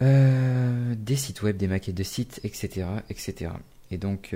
des 0.00 1.16
sites 1.16 1.42
web, 1.42 1.56
des 1.56 1.68
maquettes 1.68 1.94
de 1.94 2.02
sites, 2.02 2.40
etc., 2.42 2.86
etc. 3.08 3.52
Et 3.92 3.98
donc, 3.98 4.34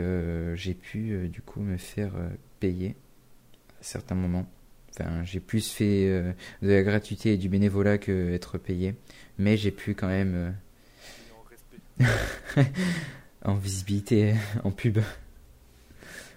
j'ai 0.54 0.74
pu 0.74 1.28
du 1.28 1.42
coup 1.42 1.60
me 1.60 1.76
faire 1.76 2.12
payer 2.60 2.94
à 3.80 3.82
certains 3.82 4.14
moments 4.14 4.46
Enfin, 4.92 5.24
j'ai 5.24 5.40
plus 5.40 5.70
fait 5.70 6.06
euh, 6.08 6.32
de 6.60 6.68
la 6.68 6.82
gratuité 6.82 7.34
et 7.34 7.36
du 7.38 7.48
bénévolat 7.48 7.98
que 7.98 8.32
être 8.32 8.58
payé. 8.58 8.94
Mais 9.38 9.56
j'ai 9.56 9.70
pu 9.70 9.94
quand 9.94 10.08
même 10.08 10.54
euh, 12.00 12.64
en 13.44 13.54
visibilité, 13.54 14.34
en 14.64 14.70
pub. 14.70 14.98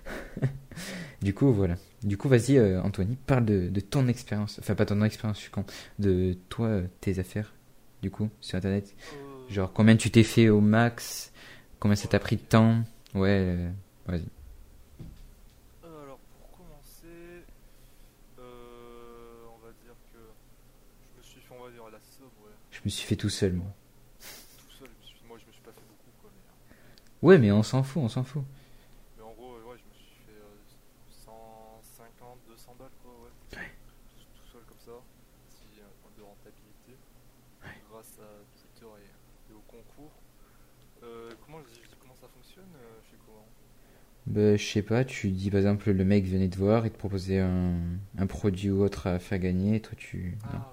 du 1.22 1.34
coup, 1.34 1.52
voilà. 1.52 1.76
Du 2.04 2.18
coup, 2.18 2.30
vas-y, 2.30 2.58
euh, 2.58 2.82
Anthony, 2.82 3.18
parle 3.26 3.46
de, 3.46 3.68
de 3.68 3.80
ton 3.80 4.08
expérience. 4.08 4.60
Enfin, 4.60 4.76
pas 4.76 4.86
ton 4.86 5.02
expérience, 5.04 5.38
je 5.38 5.44
suis 5.44 5.52
con. 5.52 5.66
De 6.00 6.38
toi, 6.50 6.68
euh, 6.68 6.88
tes 7.02 7.20
affaires, 7.20 7.54
du 8.02 8.12
coup, 8.12 8.30
sur 8.42 8.58
Internet. 8.58 8.94
Genre, 9.50 9.74
combien 9.74 9.96
tu 9.96 10.12
t'es 10.12 10.24
fait 10.24 10.50
au 10.50 10.62
max? 10.62 11.32
Combien 11.80 11.96
ça 11.96 12.08
t'a 12.08 12.20
pris 12.20 12.36
de 12.38 12.42
temps? 12.42 12.84
Ouais, 13.14 13.58
vas-y. 14.08 14.26
Euh, 15.84 16.04
alors 16.04 16.18
pour 16.18 16.52
commencer, 16.58 17.44
euh, 18.40 19.46
on 19.48 19.66
va 19.66 19.72
dire 19.84 19.96
que 20.12 20.20
je 21.00 21.18
me 21.18 21.24
suis 21.24 21.42
fait, 21.42 21.56
on 21.60 21.64
va 21.64 21.72
dire, 21.72 21.84
la 21.92 22.00
somme, 22.00 22.28
ouais, 22.44 22.52
Je 22.72 22.75
me 22.86 22.90
suis 22.90 23.06
fait 23.08 23.16
tout 23.16 23.30
seul, 23.30 23.54
moi. 23.54 23.68
tout 24.58 24.72
seul. 24.80 24.90
moi, 25.28 25.38
je 25.42 25.46
me 25.48 25.52
suis 25.52 25.62
pas 25.62 25.72
fait 25.72 25.82
beaucoup, 25.88 26.12
quoi. 26.22 26.30
Mais, 26.34 26.42
euh, 26.50 27.28
Ouais, 27.28 27.38
mais 27.38 27.52
on 27.52 27.64
s'en 27.64 27.84
fout, 27.84 28.04
on 28.04 28.10
s'en 28.10 28.24
fout. 28.24 28.44
mais 29.18 29.24
en 29.24 29.32
gros, 29.34 29.56
euh, 29.56 29.72
ouais, 29.72 29.78
je 29.78 29.84
me 29.90 29.94
suis 29.94 30.16
fait 30.26 30.40
euh, 30.40 31.26
150, 31.26 32.40
200 32.48 32.76
balles, 32.80 32.90
quoi, 33.04 33.12
ouais. 33.24 33.30
Tout, 33.52 33.58
tout 34.36 34.48
seul 34.52 34.62
comme 34.68 34.78
ça, 34.80 34.92
petit 35.50 35.80
euh, 35.82 36.18
de 36.18 36.24
rentabilité, 36.24 36.94
grâce 37.92 38.20
à 38.20 38.30
Twitter 38.60 38.86
et, 39.02 39.52
et 39.52 39.54
au 39.56 39.62
concours. 39.68 40.12
Euh, 41.04 41.32
comment, 41.46 41.60
comment 42.02 42.16
ça 42.16 42.28
fonctionne 42.34 42.70
euh, 42.76 43.02
chez 43.10 43.18
comment 43.26 43.46
Bah, 44.28 44.56
je 44.58 44.64
sais 44.66 44.82
pas, 44.82 45.04
tu 45.06 45.30
dis 45.30 45.50
par 45.52 45.60
exemple, 45.60 45.92
le 45.92 46.06
mec 46.06 46.26
venait 46.26 46.50
te 46.50 46.58
voir 46.58 46.86
et 46.86 46.90
te 46.92 46.98
proposait 46.98 47.40
un, 47.40 47.76
un 48.18 48.28
produit 48.28 48.70
ou 48.72 48.82
autre 48.84 49.08
à 49.08 49.20
faire 49.20 49.40
gagner, 49.40 49.76
et 49.78 49.82
toi 49.82 49.94
tu. 49.98 50.38
Ah. 50.54 50.72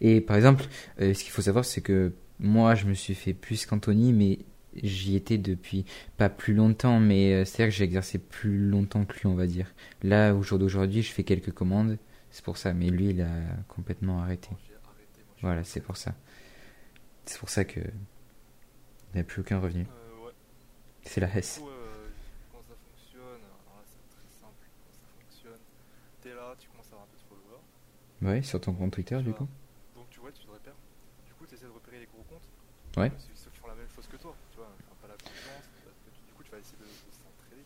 Et 0.00 0.20
par 0.20 0.36
exemple, 0.36 0.64
euh, 1.00 1.14
ce 1.14 1.22
qu'il 1.22 1.32
faut 1.32 1.42
savoir, 1.42 1.64
c'est 1.64 1.80
que 1.80 2.12
moi, 2.38 2.74
je 2.74 2.86
me 2.86 2.94
suis 2.94 3.14
fait 3.14 3.34
plus 3.34 3.66
qu'Anthony, 3.66 4.12
mais 4.12 4.38
j'y 4.82 5.16
étais 5.16 5.38
depuis 5.38 5.84
pas 6.16 6.28
plus 6.28 6.54
longtemps, 6.54 6.98
mais 6.98 7.32
euh, 7.32 7.44
c'est-à-dire 7.44 7.72
que 7.72 7.78
j'ai 7.78 7.84
exercé 7.84 8.18
plus 8.18 8.58
longtemps 8.58 9.04
que 9.04 9.14
lui, 9.14 9.26
on 9.26 9.34
va 9.34 9.46
dire. 9.46 9.72
Là, 10.02 10.34
au 10.34 10.42
jour 10.42 10.58
d'aujourd'hui, 10.58 11.02
je 11.02 11.12
fais 11.12 11.24
quelques 11.24 11.52
commandes, 11.52 11.98
c'est 12.30 12.44
pour 12.44 12.56
ça, 12.56 12.72
mais 12.72 12.88
lui, 12.88 13.10
il 13.10 13.20
a 13.20 13.30
complètement 13.68 14.20
arrêté. 14.22 14.48
Voilà, 15.42 15.64
c'est 15.64 15.80
pour 15.80 15.96
ça. 15.96 16.14
C'est 17.26 17.38
pour 17.38 17.50
ça 17.50 17.64
que 17.64 17.80
il 19.14 19.18
n'a 19.18 19.24
plus 19.24 19.42
aucun 19.42 19.58
revenu. 19.58 19.82
Euh, 19.82 20.26
ouais. 20.26 20.32
C'est 21.02 21.20
la 21.20 21.28
hesse. 21.36 21.58
coup, 21.58 21.68
euh, 21.68 22.08
comment 22.50 22.62
ça 22.62 22.74
fonctionne? 22.74 23.22
Alors 23.44 23.76
là, 23.76 23.84
c'est 23.84 24.08
très 24.08 24.28
simple. 24.40 24.64
Comment 24.80 24.96
ça 24.96 25.06
fonctionne? 25.20 25.60
T'es 26.22 26.34
là, 26.34 26.54
tu 26.58 26.68
commences 26.68 26.86
à 26.86 26.96
avoir 26.96 27.04
un 27.04 27.10
peu 27.12 27.18
de 27.18 27.26
followers. 27.28 27.62
Ouais, 28.22 28.42
sur 28.42 28.60
ton 28.60 28.72
compte 28.72 28.92
Twitter, 28.92 29.20
du 29.22 29.32
coup? 29.32 29.46
Donc 29.94 30.08
tu 30.10 30.20
vois, 30.20 30.32
tu 30.32 30.46
te 30.46 30.50
repères. 30.50 30.78
Du 31.26 31.34
coup, 31.34 31.44
tu 31.46 31.54
essaies 31.54 31.66
de 31.66 31.70
repérer 31.70 32.00
les 32.00 32.06
gros 32.06 32.24
comptes. 32.30 32.48
Ouais. 32.96 33.10
Euh, 33.10 33.18
Ceux, 33.18 33.34
ceux 33.34 33.50
qui 33.50 33.58
font 33.58 33.68
la 33.68 33.74
même 33.74 33.88
chose 33.88 34.06
que 34.06 34.16
toi. 34.16 34.36
Tu 34.50 34.56
vois, 34.56 34.68
enfin, 34.68 34.94
pas 35.00 35.08
la 35.08 35.16
confiance. 35.16 35.64
Du 36.26 36.34
coup, 36.34 36.42
tu 36.44 36.50
vas 36.50 36.58
essayer 36.58 36.78
de, 36.78 36.84
de 36.84 37.10
s'entraider. 37.22 37.64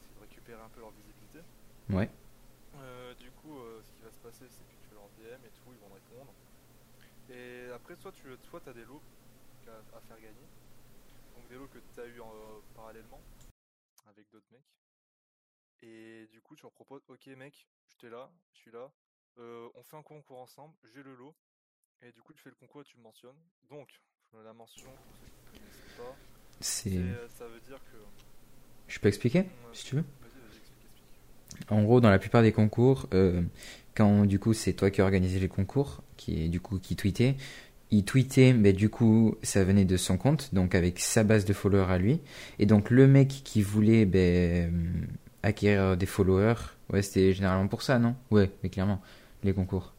Essayer 0.00 0.14
de 0.14 0.20
récupérer 0.20 0.62
un 0.62 0.68
peu 0.68 0.80
leur 0.80 0.90
visibilité. 0.92 1.40
Ouais. 1.90 2.08
Euh, 2.76 3.14
du 3.14 3.30
coup, 3.32 3.58
euh, 3.58 3.82
ce 3.82 3.92
qui 3.92 4.02
va 4.02 4.10
se 4.10 4.18
passer, 4.20 4.48
c'est 4.48 4.64
que 4.64 4.70
tu 4.70 4.78
fais 4.88 4.94
leur 4.94 5.08
DM 5.10 5.44
et 5.44 5.50
tout, 5.50 5.72
ils 5.72 5.78
vont 5.78 5.92
répondre. 5.92 6.34
Et 7.28 7.68
après, 7.72 7.96
soit 7.96 8.12
tu 8.12 8.28
soit 8.42 8.66
as 8.68 8.72
des 8.72 8.84
lots 8.84 9.02
à, 9.66 9.96
à 9.96 10.00
faire 10.02 10.20
gagner. 10.20 10.48
Donc 11.34 11.48
des 11.48 11.56
lots 11.56 11.68
que 11.68 11.78
tu 11.78 12.00
as 12.00 12.06
eu 12.06 12.20
en, 12.20 12.32
euh, 12.34 12.60
parallèlement 12.74 13.24
avec 14.06 14.28
d'autres 14.30 14.50
mecs. 14.52 14.76
Et 15.82 16.26
du 16.28 16.40
coup, 16.40 16.54
tu 16.56 16.62
leur 16.62 16.72
proposes, 16.72 17.02
ok 17.08 17.26
mec, 17.28 17.68
j'étais 17.88 18.08
là, 18.08 18.30
je 18.52 18.58
suis 18.58 18.70
là, 18.70 18.90
on 19.36 19.82
fait 19.82 19.96
un 19.96 20.02
concours 20.02 20.38
ensemble, 20.38 20.74
j'ai 20.84 21.02
le 21.02 21.14
lot. 21.14 21.34
Et 22.02 22.12
du 22.12 22.22
coup, 22.22 22.32
tu 22.32 22.40
fais 22.42 22.50
le 22.50 22.56
concours 22.56 22.82
et 22.82 22.84
tu 22.84 22.96
le 22.96 23.02
mentionnes. 23.02 23.38
Donc, 23.62 24.00
la 24.44 24.52
mention, 24.52 24.86
pour 24.86 25.14
ceux 25.20 25.28
qui 25.52 25.58
ne 25.58 25.60
connaissent 25.60 25.96
pas, 25.98 26.16
C'est. 26.60 26.96
euh, 26.96 27.28
ça 27.38 27.44
veut 27.44 27.60
dire 27.68 27.78
que... 27.92 27.98
Je 28.88 28.98
peux 28.98 29.08
expliquer, 29.08 29.40
euh, 29.40 29.44
si 29.72 29.84
tu 29.86 29.96
veux. 29.96 30.04
En 31.70 31.82
gros, 31.82 32.00
dans 32.00 32.10
la 32.10 32.18
plupart 32.18 32.42
des 32.42 32.52
concours, 32.52 33.08
euh, 33.14 33.40
quand 33.94 34.26
du 34.26 34.38
coup 34.40 34.54
c'est 34.54 34.72
toi 34.72 34.90
qui 34.90 35.00
organisais 35.00 35.38
les 35.38 35.48
concours, 35.48 36.02
qui 36.16 36.48
du 36.48 36.60
coup 36.60 36.78
qui 36.80 36.96
tweetait, 36.96 37.36
il 37.92 38.04
tweetait, 38.04 38.52
mais 38.52 38.72
du 38.72 38.88
coup 38.88 39.36
ça 39.42 39.62
venait 39.62 39.84
de 39.84 39.96
son 39.96 40.18
compte, 40.18 40.52
donc 40.52 40.74
avec 40.74 40.98
sa 40.98 41.22
base 41.22 41.44
de 41.44 41.52
followers 41.52 41.92
à 41.92 41.98
lui, 41.98 42.20
et 42.58 42.66
donc 42.66 42.90
le 42.90 43.06
mec 43.06 43.28
qui 43.28 43.62
voulait 43.62 44.04
ben, 44.04 44.72
euh, 44.74 45.06
acquérir 45.44 45.96
des 45.96 46.06
followers, 46.06 46.56
ouais 46.92 47.02
c'était 47.02 47.32
généralement 47.32 47.68
pour 47.68 47.82
ça, 47.82 48.00
non? 48.00 48.16
Ouais, 48.32 48.50
mais 48.62 48.68
clairement 48.68 49.00
les 49.44 49.52
concours, 49.54 49.93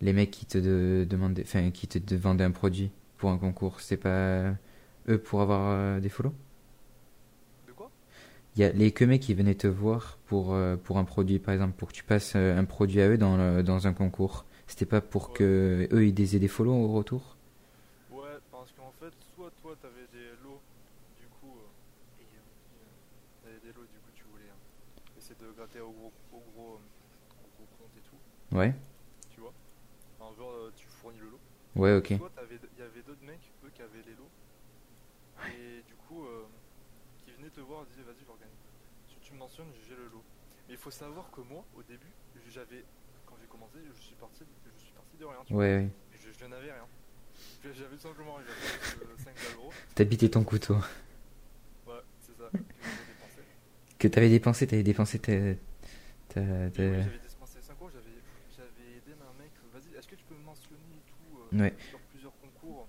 les 0.00 0.12
mecs 0.12 0.30
qui 0.30 0.46
te 0.46 0.58
de- 0.58 1.06
demandaient, 1.08 1.42
enfin 1.44 1.70
qui 1.70 1.88
te 1.88 1.98
de- 1.98 2.16
vendaient 2.16 2.44
un 2.44 2.50
produit 2.52 2.90
pour 3.18 3.30
un 3.30 3.38
concours, 3.38 3.80
c'est 3.80 3.96
pas 3.96 4.52
eux 5.08 5.18
pour 5.18 5.42
avoir 5.42 5.70
euh, 5.72 6.00
des 6.00 6.08
follow? 6.08 6.34
De 7.66 7.72
quoi? 7.72 7.90
Il 8.56 8.60
y 8.60 8.64
a 8.64 8.72
les 8.72 8.90
que 8.92 9.04
mecs 9.04 9.22
qui 9.22 9.34
venaient 9.34 9.54
te 9.54 9.66
voir 9.66 10.18
pour, 10.26 10.54
euh, 10.54 10.76
pour 10.76 10.98
un 10.98 11.04
produit, 11.04 11.38
par 11.38 11.54
exemple, 11.54 11.74
pour 11.76 11.88
que 11.88 11.94
tu 11.94 12.04
passes 12.04 12.34
euh, 12.36 12.56
un 12.58 12.64
produit 12.64 13.00
à 13.00 13.08
eux 13.08 13.18
dans, 13.18 13.36
le- 13.36 13.62
dans 13.62 13.86
un 13.86 13.92
concours. 13.92 14.44
C'était 14.66 14.86
pas 14.86 15.00
pour 15.00 15.32
Ouais. 15.32 15.32
que 15.32 15.88
eux 15.92 16.06
ils 16.06 16.34
aient 16.34 16.38
des 16.38 16.48
follow 16.48 16.72
au 16.72 16.92
retour? 16.92 17.36
Ouais, 18.08 18.38
parce 18.50 18.72
qu'en 18.72 18.92
fait, 18.92 19.14
soit 19.34 19.50
toi 19.52 19.74
t'avais 19.76 20.06
des 20.08 20.36
lots, 20.36 20.62
du 21.16 21.28
coup, 21.28 21.58
euh, 21.60 21.72
et 22.22 22.26
t'avais 23.42 23.60
des 23.60 23.72
lots, 23.72 23.86
du 23.86 24.00
coup 24.00 24.12
tu 24.12 24.24
voulais 24.26 24.50
essayer 25.16 25.36
de 25.36 25.52
gratter 25.52 25.80
au 25.80 25.92
gros, 25.92 26.14
au 26.30 26.40
gros, 26.40 26.74
euh, 26.76 26.90
au 27.44 27.48
gros 27.50 27.66
compte 27.78 27.96
et 27.96 28.02
tout, 28.02 28.22
Ouais, 28.52 28.74
tu 29.30 29.40
vois? 29.40 29.54
Enfin, 30.20 30.34
genre, 30.36 30.52
euh, 30.52 30.72
tu 30.76 30.86
fournis 30.86 31.18
le 31.18 31.30
lot. 31.30 31.40
ouais, 31.76 31.96
ok. 31.96 32.10
Il 32.10 32.18
y 32.78 32.82
avait 32.82 33.02
d'autres 33.02 33.24
mecs, 33.24 33.50
eux 33.64 33.70
qui 33.74 33.82
avaient 33.82 34.02
les 34.06 34.14
lots, 34.14 34.28
et 35.56 35.82
du 35.86 35.94
coup, 35.94 36.24
euh, 36.26 36.44
qui 37.24 37.32
venaient 37.32 37.50
te 37.50 37.60
voir 37.60 37.82
et 37.82 37.86
disaient 37.86 38.02
vas-y, 38.02 38.24
j'organise. 38.26 38.54
Si 39.08 39.16
tu 39.20 39.32
me 39.32 39.38
mentionnes, 39.38 39.72
j'ai 39.88 39.96
le 39.96 40.04
lot. 40.08 40.22
Mais 40.68 40.74
il 40.74 40.78
faut 40.78 40.90
savoir 40.90 41.30
que 41.30 41.40
moi, 41.40 41.64
au 41.74 41.82
début, 41.82 42.12
j'avais, 42.50 42.84
quand 43.26 43.36
j'ai 43.40 43.46
commencé, 43.46 43.78
je 43.96 44.00
suis 44.02 44.14
parti, 44.16 44.44
je 44.66 44.82
suis 44.84 44.92
parti 44.92 45.16
de 45.16 45.24
rien, 45.24 45.38
tu 45.46 45.54
vois. 45.54 45.62
Ouais, 45.62 45.76
ouais. 45.76 45.88
Je, 46.12 46.30
je 46.38 46.44
n'avais 46.46 46.72
rien. 46.72 46.86
J'avais 47.64 47.96
simplement 47.96 48.34
rien, 48.34 48.46
j'avais 49.00 49.16
5 49.22 49.34
balles 49.34 49.54
euros. 49.56 49.72
T'habitais 49.94 50.28
ton 50.28 50.44
couteau. 50.44 50.74
Ouais, 51.86 51.94
c'est 52.20 52.36
ça, 52.36 52.50
que 52.52 52.58
j'avais 52.58 53.06
dépensé. 53.06 53.40
Que 53.98 54.08
t'avais 54.08 54.28
dépensé, 54.28 54.66
t'avais 54.66 54.82
dépensé 54.82 55.18
ta. 55.18 55.32
ta- 56.28 56.40
Mais 56.40 56.70
ta- 56.70 56.82
oui, 56.82 57.02
j'avais 57.02 57.18
dépensé 57.18 57.62
5 57.62 57.76
euros, 57.80 57.90
j'avais, 57.90 58.16
j'avais 58.54 58.96
aidé 58.98 59.12
un 59.12 59.42
mec, 59.42 59.50
euh, 59.64 59.78
vas-y, 59.78 59.96
est-ce 59.98 60.06
que 60.08 60.16
tu 60.16 60.24
peux 60.24 60.34
me 60.34 60.44
mentionner 60.44 60.80
et 60.96 61.10
tout 61.10 61.38
euh, 61.38 61.39
Ouais. 61.52 61.72
sur 61.90 61.98
plusieurs 62.10 62.32
concours 62.40 62.86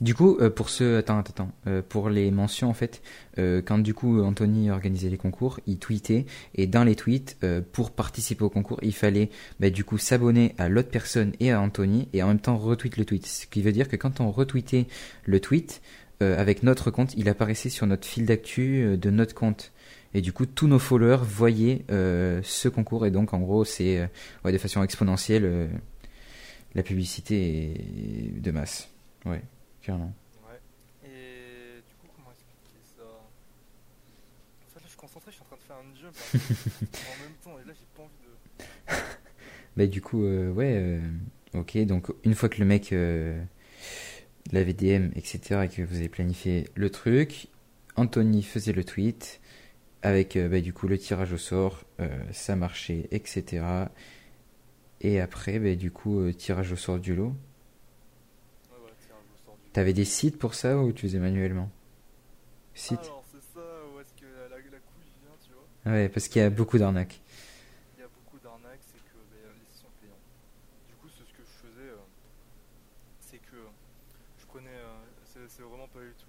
Du 0.00 0.14
coup, 0.14 0.38
euh, 0.40 0.50
pour 0.50 0.70
ceux. 0.70 0.96
Attends, 0.98 1.18
attends, 1.18 1.30
attends. 1.44 1.52
Euh, 1.66 1.82
pour 1.86 2.08
les 2.08 2.30
mentions, 2.30 2.68
en 2.68 2.74
fait, 2.74 3.02
euh, 3.38 3.62
quand 3.62 3.78
du 3.78 3.94
coup 3.94 4.22
Anthony 4.22 4.70
organisait 4.70 5.08
les 5.10 5.16
concours, 5.18 5.60
il 5.66 5.78
tweetait, 5.78 6.26
et 6.54 6.66
dans 6.66 6.84
les 6.84 6.96
tweets, 6.96 7.36
euh, 7.42 7.60
pour 7.72 7.90
participer 7.90 8.44
au 8.44 8.50
concours, 8.50 8.78
il 8.82 8.94
fallait 8.94 9.30
bah, 9.60 9.70
du 9.70 9.84
coup 9.84 9.98
s'abonner 9.98 10.54
à 10.58 10.68
l'autre 10.68 10.90
personne 10.90 11.32
et 11.40 11.50
à 11.52 11.60
Anthony, 11.60 12.08
et 12.12 12.22
en 12.22 12.28
même 12.28 12.40
temps 12.40 12.56
retweet 12.56 12.96
le 12.96 13.04
tweet. 13.04 13.26
Ce 13.26 13.46
qui 13.46 13.62
veut 13.62 13.72
dire 13.72 13.88
que 13.88 13.96
quand 13.96 14.20
on 14.20 14.30
retweetait 14.30 14.86
le 15.24 15.40
tweet, 15.40 15.82
euh, 16.22 16.38
avec 16.38 16.62
notre 16.62 16.90
compte, 16.90 17.14
il 17.16 17.28
apparaissait 17.30 17.70
sur 17.70 17.86
notre 17.86 18.06
fil 18.06 18.26
d'actu 18.26 18.82
euh, 18.82 18.96
de 18.96 19.08
notre 19.10 19.34
compte. 19.34 19.72
Et 20.12 20.20
du 20.20 20.32
coup, 20.32 20.44
tous 20.44 20.66
nos 20.66 20.78
followers 20.78 21.22
voyaient 21.22 21.84
euh, 21.90 22.40
ce 22.42 22.68
concours, 22.68 23.06
et 23.06 23.10
donc 23.10 23.32
en 23.32 23.38
gros, 23.38 23.64
c'est 23.64 23.98
euh, 24.00 24.06
ouais, 24.44 24.52
de 24.52 24.58
façon 24.58 24.82
exponentielle, 24.82 25.44
euh, 25.44 25.68
la 26.74 26.82
publicité 26.82 27.72
est 27.72 28.40
de 28.40 28.50
masse. 28.50 28.88
Ouais, 29.24 29.42
clairement. 29.82 30.12
Ouais. 30.48 30.60
Et 31.08 31.82
du 31.88 31.94
coup, 31.96 32.06
comment 32.16 32.30
expliquer 32.32 32.80
ça? 32.96 33.02
En 33.02 34.70
fait, 34.72 34.80
là, 34.80 34.84
je 34.84 34.88
suis 34.88 34.98
concentré, 34.98 35.30
je 35.30 35.36
suis 35.36 35.42
en 35.42 35.46
train 35.46 35.56
de 35.56 35.62
faire 35.62 35.76
un 35.76 36.02
là, 36.02 36.10
en 37.18 37.22
même 37.22 37.36
temps, 37.42 37.58
et 37.62 37.66
là, 37.66 37.74
j'ai 37.78 37.86
pas 37.96 38.02
envie 38.02 38.12
de. 38.24 38.96
Bah 39.76 39.86
du 39.86 40.02
coup, 40.02 40.24
euh, 40.24 40.50
ouais, 40.50 40.74
euh, 40.74 41.00
ok, 41.54 41.78
donc 41.86 42.08
une 42.24 42.34
fois 42.34 42.48
que 42.48 42.58
le 42.58 42.64
mec 42.64 42.92
euh, 42.92 43.40
l'avait 44.52 44.72
DM, 44.72 45.10
etc., 45.14 45.60
et 45.64 45.68
que 45.68 45.82
vous 45.82 45.96
avez 45.96 46.08
planifié 46.08 46.66
le 46.74 46.90
truc, 46.90 47.46
Anthony 47.96 48.42
faisait 48.42 48.72
le 48.72 48.82
tweet, 48.84 49.40
avec 50.02 50.36
euh, 50.36 50.48
bah, 50.48 50.60
du 50.60 50.72
coup 50.72 50.88
le 50.88 50.98
tirage 50.98 51.32
au 51.32 51.38
sort, 51.38 51.84
euh, 52.00 52.08
ça 52.32 52.56
marchait, 52.56 53.08
etc. 53.10 53.62
Et 55.00 55.20
après, 55.20 55.58
bah, 55.58 55.74
du 55.74 55.90
coup, 55.90 56.20
euh, 56.20 56.32
tirage 56.32 56.72
au 56.72 56.76
sort 56.76 56.98
du 56.98 57.14
lot. 57.14 57.28
Ouais, 58.70 58.76
ouais, 58.84 58.92
tirage 59.06 59.24
au 59.34 59.44
sort 59.46 59.56
du. 59.56 59.70
T'avais 59.72 59.92
des 59.92 60.04
sites 60.04 60.38
pour 60.38 60.54
ça 60.54 60.78
ou 60.78 60.92
tu 60.92 61.02
faisais 61.02 61.18
manuellement? 61.18 61.70
Site 62.74 63.00
Alors, 63.00 63.24
c'est 63.30 63.42
ça, 63.54 63.60
où 63.94 64.00
est-ce 64.00 64.12
que 64.20 64.26
la, 64.26 64.48
la, 64.48 64.56
la 64.56 64.62
couille 64.78 65.10
vient, 65.22 65.36
tu 65.44 65.52
vois? 65.52 65.92
Ouais, 65.92 66.08
parce 66.08 66.28
qu'il 66.28 66.42
y 66.42 66.44
a 66.44 66.50
beaucoup 66.50 66.78
d'arnaques. 66.78 67.20
Il 67.96 68.00
y 68.00 68.04
a 68.04 68.08
beaucoup 68.08 68.38
d'arnaques, 68.42 68.80
c'est 68.82 68.98
que 68.98 69.16
ben, 69.32 69.48
les 69.58 69.66
sites 69.66 69.82
sont 69.82 69.92
payants. 70.00 70.20
Du 70.88 70.94
coup, 70.96 71.08
c'est 71.08 71.24
ce 71.24 71.32
que 71.32 71.42
je 71.44 71.68
faisais, 71.68 71.88
euh, 71.90 71.96
c'est 73.20 73.38
que 73.38 73.56
je 74.38 74.46
prenais. 74.46 74.68
euh, 74.68 75.46
c'est 75.48 75.62
vraiment 75.62 75.88
pas 75.88 76.00
du 76.00 76.12
tout. 76.18 76.26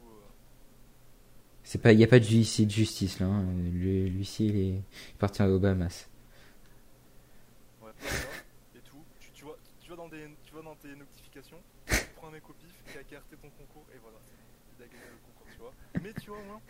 C'est 1.64 1.82
pas, 1.82 1.92
il 1.94 1.98
n'y 1.98 2.04
a 2.04 2.08
pas 2.08 2.20
de 2.20 2.24
justice, 2.26 2.66
de 2.68 2.72
justice 2.72 3.20
là. 3.20 3.28
hein. 3.28 3.46
Lui- 3.72 4.10
L'huissier, 4.10 4.48
il 4.48 4.58
est 4.58 4.82
appartient 5.18 5.44
aux 5.44 5.60
Bahamas. 5.60 6.08
Tes 10.82 10.96
notifications, 10.96 11.62
tu 11.88 11.96
prends 12.16 12.28
un 12.28 12.32
mec 12.32 12.50
au 12.50 12.54
pif 12.54 12.72
qui 12.92 12.98
a 12.98 13.04
carté 13.04 13.36
ton 13.38 13.50
concours 13.52 13.86
et 13.94 13.98
voilà, 14.00 14.18
il 14.78 14.84
a 14.84 14.88
gagné 14.88 15.04
le 15.12 15.18
concours, 15.26 15.48
tu 15.52 15.58
vois. 15.60 15.74
Mais 16.02 16.14
tu 16.14 16.30
vois, 16.30 16.40
au 16.40 16.44
moins, 16.44 16.62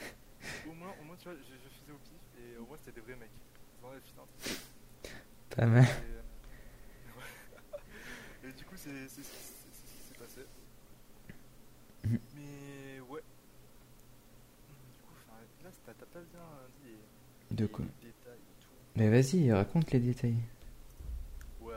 au 0.67 0.73
moins, 0.73 0.93
au 1.01 1.03
moins 1.05 1.15
tu 1.17 1.23
vois, 1.29 1.35
je, 1.37 1.53
je 1.53 1.69
faisais 1.79 1.91
au 1.93 1.97
pif 1.99 2.21
et 2.39 2.57
au 2.57 2.65
moins 2.65 2.77
c'était 2.77 2.93
des 2.99 3.01
vrais 3.01 3.15
mecs. 3.15 3.29
Ont 3.83 3.89
putain, 4.05 5.15
Pas 5.55 5.65
mal. 5.65 5.83
et, 5.83 5.87
euh, 5.87 6.21
ouais. 7.17 8.49
Et 8.49 8.53
du 8.53 8.63
coup, 8.65 8.75
c'est 8.77 9.07
ce 9.07 9.15
qui 9.15 9.23
s'est 9.23 10.13
passé. 10.19 10.41
Mais 12.03 12.99
ouais. 13.09 13.21
Du 14.67 15.03
coup, 15.03 15.15
là, 15.63 15.69
t'as 15.85 15.93
pas 15.93 16.19
bien 16.19 16.39
dit 16.83 16.89
les, 17.49 17.55
De 17.55 17.63
les 17.65 17.69
quoi 17.71 17.85
détails 18.01 18.33
et 18.37 18.61
tout. 18.61 18.69
Mais 18.95 19.09
vas-y, 19.09 19.51
raconte 19.51 19.89
les 19.91 19.99
détails. 19.99 20.37
Ouais, 21.59 21.73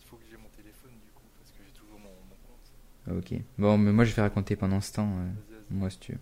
il 0.00 0.06
faut 0.06 0.16
que 0.16 0.24
j'ai 0.30 0.36
mon 0.36 0.48
téléphone 0.50 0.92
du 1.04 1.10
coup, 1.12 1.26
parce 1.38 1.50
que 1.50 1.62
j'ai 1.64 1.72
toujours 1.72 1.98
mon, 1.98 2.08
mon 2.10 2.36
compte. 2.46 2.70
Ok. 3.10 3.34
Bon, 3.58 3.78
mais 3.78 3.92
moi 3.92 4.04
je 4.04 4.14
vais 4.14 4.22
raconter 4.22 4.56
pendant 4.56 4.80
ce 4.80 4.92
temps. 4.92 5.10
euh. 5.18 5.28
Moi, 5.70 5.88
si 5.90 5.98
tu 5.98 6.12
veux. 6.12 6.18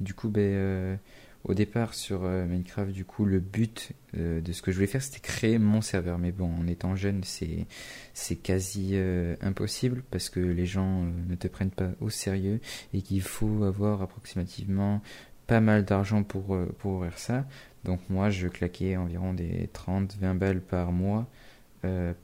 Du 0.00 0.14
coup, 0.14 0.28
ben, 0.28 0.40
euh, 0.42 0.96
au 1.44 1.54
départ 1.54 1.94
sur 1.94 2.24
euh, 2.24 2.44
Minecraft, 2.44 2.90
du 2.92 3.04
coup, 3.04 3.24
le 3.24 3.38
but 3.40 3.92
euh, 4.16 4.40
de 4.40 4.52
ce 4.52 4.62
que 4.62 4.72
je 4.72 4.76
voulais 4.76 4.86
faire, 4.88 5.02
c'était 5.02 5.20
créer 5.20 5.58
mon 5.58 5.80
serveur. 5.80 6.18
Mais 6.18 6.32
bon, 6.32 6.50
en 6.52 6.66
étant 6.66 6.96
jeune, 6.96 7.22
c'est 7.24 7.66
c'est 8.14 8.36
quasi 8.36 8.90
euh, 8.94 9.36
impossible 9.40 10.02
parce 10.10 10.28
que 10.28 10.40
les 10.40 10.66
gens 10.66 11.04
ne 11.28 11.34
te 11.36 11.48
prennent 11.48 11.70
pas 11.70 11.90
au 12.00 12.10
sérieux 12.10 12.60
et 12.92 13.00
qu'il 13.02 13.22
faut 13.22 13.62
avoir 13.64 14.02
approximativement 14.02 15.00
pas 15.46 15.60
mal 15.60 15.84
d'argent 15.84 16.22
pour 16.22 16.56
pour 16.78 16.92
ouvrir 16.92 17.16
ça. 17.18 17.46
Donc 17.84 18.00
moi, 18.10 18.28
je 18.30 18.48
claquais 18.48 18.96
environ 18.96 19.32
des 19.32 19.68
30, 19.72 20.16
20 20.20 20.34
balles 20.34 20.60
par 20.60 20.92
mois 20.92 21.26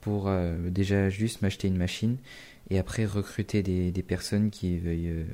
pour 0.03 0.31
déjà 0.69 1.09
juste 1.09 1.41
m'acheter 1.41 1.67
une 1.69 1.79
machine 1.79 2.19
et 2.71 2.79
après 2.79 3.05
recruter 3.07 3.63
des, 3.63 3.93
des 3.93 4.03
personnes 4.03 4.51
qui 4.51 4.79
veuillent 4.79 5.09
euh, 5.09 5.25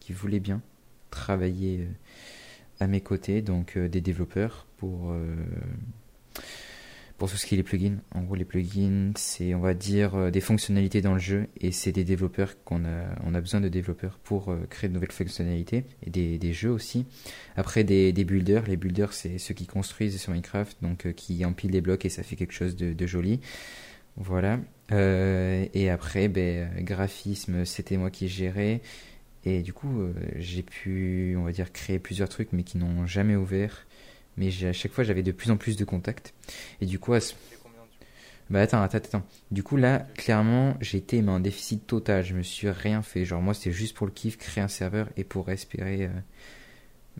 qui 0.00 0.12
voulaient 0.12 0.40
bien 0.40 0.62
travailler 1.10 1.80
euh, 1.80 1.86
à 2.80 2.86
mes 2.86 3.00
côtés, 3.00 3.42
donc 3.42 3.76
euh, 3.76 3.88
des 3.88 4.00
développeurs 4.00 4.66
pour 4.76 5.14
pour 7.16 7.30
tout 7.30 7.38
ce 7.38 7.46
qui 7.46 7.54
est 7.54 7.56
les 7.56 7.62
plugins. 7.62 7.96
En 8.12 8.20
gros, 8.24 8.34
les 8.34 8.44
plugins, 8.44 9.12
c'est 9.16 9.54
on 9.54 9.60
va 9.60 9.72
dire 9.72 10.30
des 10.30 10.42
fonctionnalités 10.42 11.00
dans 11.00 11.14
le 11.14 11.18
jeu 11.18 11.46
et 11.58 11.72
c'est 11.72 11.92
des 11.92 12.04
développeurs 12.04 12.62
qu'on 12.64 12.84
a 12.84 13.06
on 13.24 13.34
a 13.34 13.40
besoin 13.40 13.62
de 13.62 13.70
développeurs 13.70 14.18
pour 14.18 14.54
créer 14.68 14.90
de 14.90 14.94
nouvelles 14.94 15.12
fonctionnalités 15.12 15.84
et 16.02 16.10
des, 16.10 16.36
des 16.36 16.52
jeux 16.52 16.70
aussi. 16.70 17.06
Après 17.56 17.84
des, 17.84 18.12
des 18.12 18.24
builders, 18.24 18.66
les 18.66 18.76
builders 18.76 19.14
c'est 19.14 19.38
ceux 19.38 19.54
qui 19.54 19.66
construisent 19.66 20.20
sur 20.20 20.32
Minecraft, 20.32 20.76
donc 20.82 21.10
qui 21.14 21.42
empilent 21.46 21.70
les 21.70 21.80
blocs 21.80 22.04
et 22.04 22.10
ça 22.10 22.22
fait 22.22 22.36
quelque 22.36 22.52
chose 22.52 22.76
de, 22.76 22.92
de 22.92 23.06
joli. 23.06 23.40
Voilà. 24.16 24.60
Euh, 24.92 25.66
et 25.74 25.90
après, 25.90 26.28
ben, 26.28 26.70
euh, 26.76 26.80
graphisme, 26.82 27.64
c'était 27.64 27.96
moi 27.96 28.10
qui 28.10 28.28
gérais. 28.28 28.80
Et 29.44 29.62
du 29.62 29.72
coup, 29.72 30.00
euh, 30.00 30.12
j'ai 30.36 30.62
pu, 30.62 31.36
on 31.38 31.44
va 31.44 31.52
dire, 31.52 31.72
créer 31.72 31.98
plusieurs 31.98 32.28
trucs, 32.28 32.52
mais 32.52 32.64
qui 32.64 32.78
n'ont 32.78 33.06
jamais 33.06 33.36
ouvert. 33.36 33.86
Mais 34.36 34.50
à 34.64 34.72
chaque 34.72 34.92
fois, 34.92 35.04
j'avais 35.04 35.22
de 35.22 35.32
plus 35.32 35.50
en 35.50 35.56
plus 35.56 35.76
de 35.76 35.84
contacts. 35.84 36.34
Et 36.80 36.86
du 36.86 36.98
coup, 36.98 37.14
à 37.14 37.20
ce... 37.20 37.34
Bah 38.48 38.60
attends, 38.60 38.80
attends, 38.80 38.98
attends. 38.98 39.22
Du 39.50 39.62
coup, 39.62 39.76
là, 39.76 40.06
clairement, 40.14 40.76
j'étais 40.80 41.20
mais 41.20 41.32
en 41.32 41.40
déficit 41.40 41.86
total. 41.86 42.24
Je 42.24 42.34
me 42.34 42.42
suis 42.42 42.70
rien 42.70 43.02
fait. 43.02 43.24
Genre, 43.24 43.42
moi, 43.42 43.54
c'était 43.54 43.72
juste 43.72 43.96
pour 43.96 44.06
le 44.06 44.12
kiff, 44.12 44.36
créer 44.36 44.62
un 44.62 44.68
serveur 44.68 45.08
et 45.16 45.24
pour 45.24 45.50
espérer, 45.50 46.04
euh, 46.04 46.10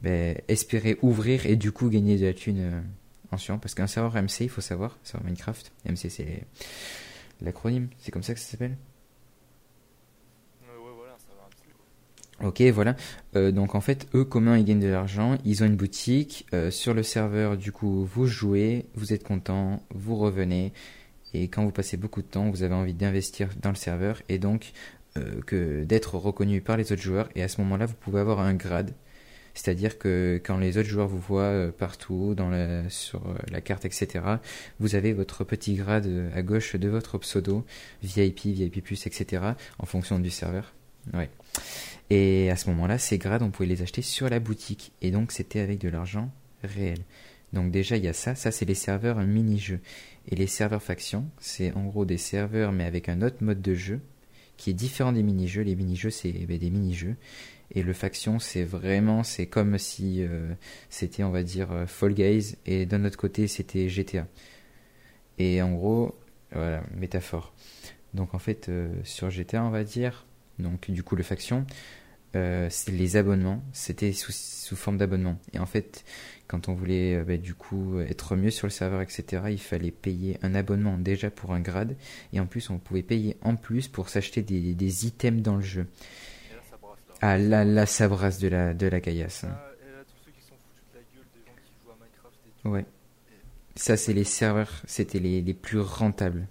ben, 0.02 0.36
espérer 0.48 0.98
ouvrir 1.02 1.46
et 1.46 1.56
du 1.56 1.72
coup 1.72 1.90
gagner 1.90 2.16
de 2.16 2.26
la 2.26 2.34
thune 2.34 2.60
euh, 2.60 2.80
en 3.32 3.38
suivant. 3.38 3.58
Parce 3.58 3.74
qu'un 3.74 3.88
serveur 3.88 4.22
MC, 4.22 4.42
il 4.42 4.48
faut 4.48 4.60
savoir, 4.60 4.98
serveur 5.02 5.24
Minecraft, 5.24 5.72
MC, 5.84 6.10
c'est 6.10 6.44
l'acronyme, 7.40 7.88
c'est 7.98 8.10
comme 8.10 8.22
ça 8.22 8.34
que 8.34 8.40
ça 8.40 8.46
s'appelle? 8.50 8.76
Ouais, 10.62 10.76
ouais, 10.84 10.92
voilà, 10.96 11.12
ça 11.18 11.32
va 11.36 11.44
un 11.44 11.50
petit 11.50 11.66
peu. 11.68 12.46
Ok, 12.46 12.74
voilà. 12.74 12.96
Euh, 13.36 13.52
donc 13.52 13.74
en 13.74 13.80
fait, 13.80 14.08
eux, 14.14 14.24
comment 14.24 14.54
ils 14.54 14.64
gagnent 14.64 14.80
de 14.80 14.88
l'argent 14.88 15.36
Ils 15.44 15.62
ont 15.62 15.66
une 15.66 15.76
boutique. 15.76 16.46
euh, 16.54 16.70
sur 16.70 16.94
le 16.94 17.02
serveur, 17.02 17.56
du 17.56 17.72
coup, 17.72 18.04
vous 18.04 18.26
jouez, 18.26 18.86
vous 18.94 19.12
êtes 19.12 19.24
content, 19.24 19.82
vous 19.94 20.16
revenez. 20.16 20.72
Et 21.34 21.48
quand 21.48 21.64
vous 21.64 21.72
passez 21.72 21.96
beaucoup 21.96 22.22
de 22.22 22.26
temps, 22.26 22.50
vous 22.50 22.62
avez 22.62 22.74
envie 22.74 22.94
d'investir 22.94 23.50
dans 23.60 23.70
le 23.70 23.76
serveur 23.76 24.22
et 24.28 24.38
donc 24.38 24.72
euh, 25.16 25.40
que 25.42 25.84
d'être 25.84 26.14
reconnu 26.16 26.60
par 26.60 26.76
les 26.76 26.92
autres 26.92 27.02
joueurs. 27.02 27.28
Et 27.34 27.42
à 27.42 27.48
ce 27.48 27.60
moment-là, 27.62 27.86
vous 27.86 27.94
pouvez 27.94 28.20
avoir 28.20 28.40
un 28.40 28.54
grade. 28.54 28.94
C'est-à-dire 29.56 29.98
que 29.98 30.40
quand 30.44 30.58
les 30.58 30.76
autres 30.76 30.88
joueurs 30.88 31.08
vous 31.08 31.18
voient 31.18 31.42
euh, 31.42 31.72
partout 31.72 32.34
dans 32.36 32.50
la, 32.50 32.88
sur 32.90 33.26
euh, 33.26 33.34
la 33.50 33.62
carte, 33.62 33.86
etc., 33.86 34.22
vous 34.80 34.94
avez 34.94 35.14
votre 35.14 35.44
petit 35.44 35.74
grade 35.74 36.06
euh, 36.06 36.30
à 36.34 36.42
gauche 36.42 36.76
de 36.76 36.88
votre 36.88 37.16
pseudo, 37.16 37.64
VIP, 38.02 38.44
VIP+, 38.44 38.92
etc., 39.06 39.42
en 39.78 39.86
fonction 39.86 40.18
du 40.18 40.28
serveur. 40.28 40.74
Ouais. 41.14 41.30
Et 42.10 42.50
à 42.50 42.56
ce 42.56 42.68
moment-là, 42.68 42.98
ces 42.98 43.16
grades, 43.16 43.42
on 43.42 43.50
pouvait 43.50 43.68
les 43.68 43.80
acheter 43.80 44.02
sur 44.02 44.28
la 44.28 44.40
boutique. 44.40 44.92
Et 45.00 45.10
donc, 45.10 45.32
c'était 45.32 45.60
avec 45.60 45.78
de 45.78 45.88
l'argent 45.88 46.30
réel. 46.62 46.98
Donc 47.54 47.70
déjà, 47.70 47.96
il 47.96 48.04
y 48.04 48.08
a 48.08 48.12
ça. 48.12 48.34
Ça, 48.34 48.52
c'est 48.52 48.66
les 48.66 48.74
serveurs 48.74 49.18
mini-jeux. 49.20 49.80
Et 50.28 50.36
les 50.36 50.48
serveurs 50.48 50.82
factions, 50.82 51.30
c'est 51.40 51.72
en 51.72 51.84
gros 51.84 52.04
des 52.04 52.18
serveurs, 52.18 52.72
mais 52.72 52.84
avec 52.84 53.08
un 53.08 53.22
autre 53.22 53.38
mode 53.40 53.62
de 53.62 53.74
jeu, 53.74 54.00
qui 54.56 54.70
est 54.70 54.74
différent 54.74 55.12
des 55.12 55.22
mini-jeux. 55.22 55.62
Les 55.62 55.76
mini-jeux, 55.76 56.10
c'est 56.10 56.32
ben, 56.32 56.58
des 56.58 56.70
mini-jeux. 56.70 57.16
Et 57.72 57.82
le 57.82 57.92
faction, 57.92 58.38
c'est 58.38 58.64
vraiment, 58.64 59.22
c'est 59.22 59.46
comme 59.46 59.76
si 59.78 60.22
euh, 60.22 60.52
c'était, 60.88 61.24
on 61.24 61.30
va 61.30 61.42
dire, 61.42 61.72
euh, 61.72 61.86
Fall 61.86 62.14
Guys. 62.14 62.56
Et 62.64 62.86
d'un 62.86 63.04
autre 63.04 63.18
côté, 63.18 63.48
c'était 63.48 63.88
GTA. 63.88 64.26
Et 65.38 65.60
en 65.62 65.72
gros, 65.72 66.16
voilà, 66.52 66.82
métaphore. 66.94 67.52
Donc 68.14 68.34
en 68.34 68.38
fait, 68.38 68.68
euh, 68.68 68.88
sur 69.04 69.30
GTA, 69.30 69.62
on 69.64 69.70
va 69.70 69.84
dire, 69.84 70.26
donc 70.58 70.90
du 70.90 71.02
coup, 71.02 71.16
le 71.16 71.22
faction, 71.22 71.66
euh, 72.36 72.68
les 72.88 73.16
abonnements, 73.16 73.62
c'était 73.72 74.12
sous, 74.12 74.32
sous 74.32 74.76
forme 74.76 74.98
d'abonnement. 74.98 75.38
Et 75.52 75.58
en 75.58 75.66
fait, 75.66 76.04
quand 76.46 76.68
on 76.68 76.74
voulait 76.74 77.16
euh, 77.16 77.24
bah, 77.24 77.36
du 77.36 77.54
coup 77.54 78.00
être 78.00 78.36
mieux 78.36 78.50
sur 78.50 78.66
le 78.66 78.70
serveur, 78.70 79.00
etc., 79.00 79.44
il 79.50 79.60
fallait 79.60 79.90
payer 79.90 80.38
un 80.42 80.54
abonnement 80.54 80.98
déjà 80.98 81.30
pour 81.30 81.52
un 81.52 81.60
grade. 81.60 81.96
Et 82.32 82.40
en 82.40 82.46
plus, 82.46 82.70
on 82.70 82.78
pouvait 82.78 83.02
payer 83.02 83.36
en 83.42 83.56
plus 83.56 83.88
pour 83.88 84.08
s'acheter 84.08 84.42
des, 84.42 84.74
des 84.74 85.06
items 85.06 85.42
dans 85.42 85.56
le 85.56 85.62
jeu. 85.62 85.86
Et 86.50 86.54
là, 86.54 86.60
ça 86.70 86.76
brasse 86.76 86.98
là. 87.08 87.14
Ah 87.20 87.38
là, 87.38 87.64
là, 87.64 87.86
ça 87.86 88.08
brasse 88.08 88.38
de 88.38 88.48
la, 88.48 88.74
de 88.74 88.86
la 88.86 89.00
caillasse. 89.00 89.44
Ah, 89.44 89.72
et 89.82 89.90
là, 89.90 90.04
tous 90.04 90.24
ceux 90.24 90.30
qui 90.32 90.42
sont 90.42 90.54
foutus 90.56 90.84
de 90.92 90.98
la 90.98 91.02
gueule 91.14 91.26
des 91.34 91.40
gens 91.46 91.56
qui 91.64 91.72
jouent 91.82 91.90
à 91.90 91.96
Minecraft 92.00 92.36
et 92.46 92.62
tout. 92.62 92.68
Ouais. 92.68 92.84
Ça, 93.74 93.96
c'est 93.96 94.12
les 94.12 94.24
serveurs, 94.24 94.82
c'était 94.86 95.18
les, 95.18 95.42
les 95.42 95.54
plus 95.54 95.80
rentables. 95.80 96.48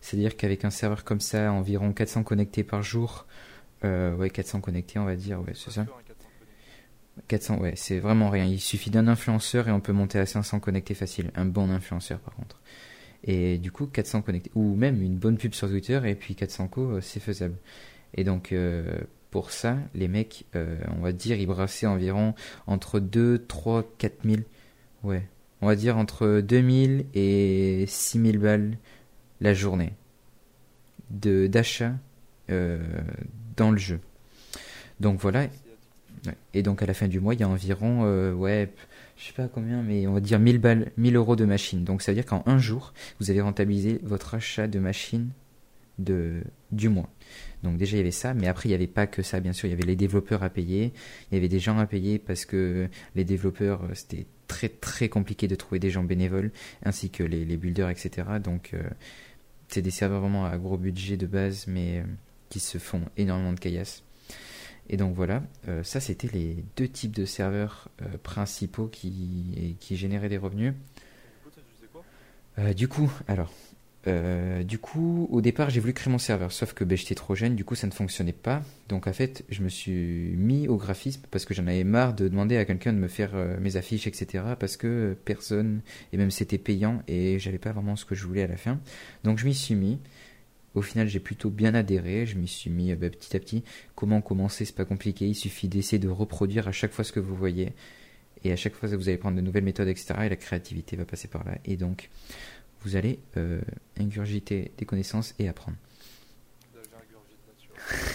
C'est-à-dire 0.00 0.36
qu'avec 0.36 0.64
un 0.64 0.70
serveur 0.70 1.04
comme 1.04 1.20
ça, 1.20 1.52
environ 1.52 1.92
400 1.92 2.22
connectés 2.22 2.64
par 2.64 2.82
jour, 2.82 3.26
euh, 3.84 4.14
ouais, 4.16 4.30
400 4.30 4.60
connectés, 4.60 4.98
on 4.98 5.04
va 5.04 5.16
dire, 5.16 5.40
ouais, 5.40 5.52
c'est 5.54 5.70
ça. 5.70 5.82
Pas 5.82 5.86
sûr, 5.86 5.96
hein, 5.98 6.02
400 6.06 6.28
connectés. 6.38 7.28
400, 7.28 7.58
ouais, 7.58 7.72
c'est 7.76 7.98
vraiment 7.98 8.30
rien. 8.30 8.44
Il 8.44 8.60
suffit 8.60 8.90
d'un 8.90 9.08
influenceur 9.08 9.68
et 9.68 9.72
on 9.72 9.80
peut 9.80 9.92
monter 9.92 10.18
à 10.18 10.26
500 10.26 10.60
connectés 10.60 10.94
facile. 10.94 11.30
Un 11.34 11.46
bon 11.46 11.70
influenceur, 11.70 12.18
par 12.20 12.34
contre. 12.34 12.60
Et 13.24 13.58
du 13.58 13.70
coup, 13.70 13.86
400 13.86 14.22
connectés, 14.22 14.50
ou 14.54 14.74
même 14.74 15.02
une 15.02 15.16
bonne 15.16 15.36
pub 15.36 15.52
sur 15.52 15.68
Twitter, 15.68 16.00
et 16.04 16.14
puis 16.14 16.34
400 16.34 16.68
co, 16.68 16.82
euh, 16.82 17.00
c'est 17.00 17.20
faisable. 17.20 17.56
Et 18.14 18.24
donc, 18.24 18.52
euh, 18.52 18.98
pour 19.30 19.50
ça, 19.50 19.78
les 19.94 20.08
mecs, 20.08 20.46
euh, 20.56 20.78
on 20.96 21.00
va 21.00 21.12
dire, 21.12 21.38
ils 21.38 21.46
brassaient 21.46 21.86
environ 21.86 22.34
entre 22.66 23.00
2, 23.00 23.44
3, 23.46 23.84
4 23.98 24.24
000. 24.24 24.42
Ouais. 25.02 25.28
On 25.62 25.66
va 25.66 25.76
dire 25.76 25.96
entre 25.98 26.40
2000 26.40 27.06
et 27.14 27.84
6000 27.86 28.38
balles 28.38 28.78
la 29.40 29.54
journée 29.54 29.92
de 31.10 31.46
d'achat 31.46 31.94
euh, 32.50 32.78
dans 33.60 33.70
le 33.70 33.78
jeu. 33.78 34.00
Donc 35.00 35.20
voilà. 35.20 35.46
Et 36.54 36.62
donc 36.62 36.82
à 36.82 36.86
la 36.86 36.94
fin 36.94 37.08
du 37.08 37.20
mois, 37.20 37.34
il 37.34 37.40
y 37.40 37.42
a 37.42 37.48
environ, 37.48 38.04
euh, 38.04 38.32
ouais, 38.32 38.72
je 39.16 39.26
sais 39.26 39.32
pas 39.32 39.48
combien, 39.48 39.82
mais 39.82 40.06
on 40.06 40.14
va 40.14 40.20
dire 40.20 40.38
1000 40.38 40.58
balles, 40.58 40.92
1000 40.96 41.16
euros 41.16 41.36
de 41.36 41.44
machine. 41.44 41.84
Donc 41.84 42.00
ça 42.00 42.12
veut 42.12 42.16
dire 42.16 42.26
qu'en 42.26 42.42
un 42.46 42.58
jour, 42.58 42.94
vous 43.20 43.30
avez 43.30 43.42
rentabilisé 43.42 44.00
votre 44.02 44.34
achat 44.34 44.66
de 44.66 44.78
machine 44.78 45.28
de, 45.98 46.42
du 46.72 46.88
mois. 46.88 47.10
Donc 47.62 47.76
déjà 47.76 47.96
il 47.96 47.98
y 47.98 48.00
avait 48.00 48.10
ça, 48.10 48.32
mais 48.32 48.48
après 48.48 48.68
il 48.68 48.72
n'y 48.72 48.76
avait 48.76 48.86
pas 48.86 49.06
que 49.06 49.22
ça, 49.22 49.40
bien 49.40 49.52
sûr. 49.52 49.68
Il 49.68 49.72
y 49.72 49.74
avait 49.74 49.84
les 49.84 49.96
développeurs 49.96 50.42
à 50.42 50.48
payer, 50.48 50.92
il 51.30 51.34
y 51.34 51.38
avait 51.38 51.48
des 51.48 51.60
gens 51.60 51.78
à 51.78 51.86
payer 51.86 52.18
parce 52.18 52.46
que 52.46 52.88
les 53.14 53.24
développeurs, 53.24 53.84
euh, 53.84 53.94
c'était 53.94 54.26
très 54.46 54.70
très 54.70 55.10
compliqué 55.10 55.48
de 55.48 55.54
trouver 55.54 55.78
des 55.78 55.90
gens 55.90 56.02
bénévoles, 56.02 56.50
ainsi 56.82 57.10
que 57.10 57.22
les, 57.22 57.56
builders, 57.58 57.90
etc. 57.90 58.26
Donc 58.42 58.70
euh, 58.72 58.82
c'est 59.68 59.82
des 59.82 59.90
serveurs 59.90 60.20
vraiment 60.20 60.46
à 60.46 60.56
gros 60.56 60.78
budget 60.78 61.18
de 61.18 61.26
base, 61.26 61.66
mais 61.66 62.02
qui 62.50 62.60
se 62.60 62.76
font 62.76 63.00
énormément 63.16 63.54
de 63.54 63.60
caillasse. 63.60 64.02
Et 64.92 64.96
donc 64.96 65.14
voilà, 65.14 65.44
euh, 65.68 65.84
ça 65.84 66.00
c'était 66.00 66.28
les 66.28 66.64
deux 66.76 66.88
types 66.88 67.14
de 67.14 67.24
serveurs 67.24 67.88
euh, 68.02 68.06
principaux 68.24 68.88
qui, 68.88 69.76
qui 69.78 69.96
généraient 69.96 70.28
des 70.28 70.36
revenus. 70.36 70.74
Euh, 72.58 72.74
du 72.74 72.88
coup, 72.88 73.10
alors, 73.28 73.52
du 74.64 74.78
coup, 74.78 75.28
au 75.30 75.40
départ 75.40 75.70
j'ai 75.70 75.78
voulu 75.78 75.92
créer 75.92 76.10
mon 76.10 76.18
serveur, 76.18 76.50
sauf 76.50 76.72
que 76.72 76.82
ben, 76.82 76.98
j'étais 76.98 77.14
trop 77.14 77.36
jeune, 77.36 77.54
du 77.54 77.64
coup 77.64 77.76
ça 77.76 77.86
ne 77.86 77.92
fonctionnait 77.92 78.32
pas. 78.32 78.62
Donc 78.88 79.06
en 79.06 79.12
fait, 79.12 79.44
je 79.48 79.62
me 79.62 79.68
suis 79.68 80.34
mis 80.36 80.66
au 80.66 80.76
graphisme 80.76 81.22
parce 81.30 81.44
que 81.44 81.54
j'en 81.54 81.68
avais 81.68 81.84
marre 81.84 82.14
de 82.14 82.26
demander 82.26 82.56
à 82.56 82.64
quelqu'un 82.64 82.92
de 82.92 82.98
me 82.98 83.08
faire 83.08 83.30
mes 83.60 83.76
affiches, 83.76 84.08
etc. 84.08 84.42
Parce 84.58 84.76
que 84.76 85.16
personne, 85.24 85.82
et 86.12 86.16
même 86.16 86.32
c'était 86.32 86.58
payant 86.58 87.00
et 87.06 87.38
j'avais 87.38 87.58
pas 87.58 87.70
vraiment 87.70 87.94
ce 87.94 88.04
que 88.04 88.16
je 88.16 88.26
voulais 88.26 88.42
à 88.42 88.48
la 88.48 88.56
fin. 88.56 88.80
Donc 89.22 89.38
je 89.38 89.46
m'y 89.46 89.54
suis 89.54 89.76
mis. 89.76 90.00
Au 90.74 90.82
final, 90.82 91.08
j'ai 91.08 91.20
plutôt 91.20 91.50
bien 91.50 91.74
adhéré. 91.74 92.26
Je 92.26 92.36
m'y 92.36 92.46
suis 92.46 92.70
mis 92.70 92.92
euh, 92.92 92.96
bah, 92.96 93.10
petit 93.10 93.36
à 93.36 93.40
petit. 93.40 93.64
Comment 93.94 94.20
commencer 94.20 94.64
C'est 94.64 94.74
pas 94.74 94.84
compliqué. 94.84 95.26
Il 95.26 95.34
suffit 95.34 95.68
d'essayer 95.68 95.98
de 95.98 96.08
reproduire 96.08 96.68
à 96.68 96.72
chaque 96.72 96.92
fois 96.92 97.04
ce 97.04 97.12
que 97.12 97.20
vous 97.20 97.34
voyez. 97.34 97.72
Et 98.44 98.52
à 98.52 98.56
chaque 98.56 98.74
fois, 98.74 98.88
vous 98.88 99.08
allez 99.08 99.18
prendre 99.18 99.36
de 99.36 99.42
nouvelles 99.42 99.64
méthodes, 99.64 99.88
etc. 99.88 100.14
Et 100.22 100.28
la 100.28 100.36
créativité 100.36 100.96
va 100.96 101.04
passer 101.04 101.28
par 101.28 101.44
là. 101.44 101.58
Et 101.64 101.76
donc, 101.76 102.08
vous 102.82 102.96
allez 102.96 103.18
euh, 103.36 103.60
ingurgiter 103.98 104.70
des 104.78 104.86
connaissances 104.86 105.34
et 105.38 105.48
apprendre. 105.48 105.76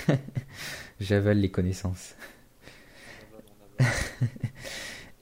J'avale 1.00 1.39
les 1.39 1.52
connaissances. 1.52 2.15
On 2.20 3.36
avale, 3.36 3.44
on 3.50 3.84
avale. 3.84 4.30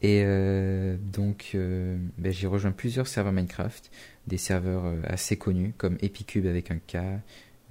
Et 0.04 0.22
euh, 0.26 0.98
donc, 1.00 1.52
euh, 1.56 1.98
ben, 2.18 2.32
j'ai 2.32 2.46
rejoint 2.48 2.72
plusieurs 2.72 3.08
serveurs 3.08 3.32
Minecraft, 3.34 3.90
des 4.28 4.38
serveurs 4.38 4.86
euh, 4.86 5.00
assez 5.06 5.38
connus 5.38 5.74
comme 5.78 5.98
Epicube 6.02 6.46
avec 6.46 6.72
un 6.72 6.78
K. 6.78 6.98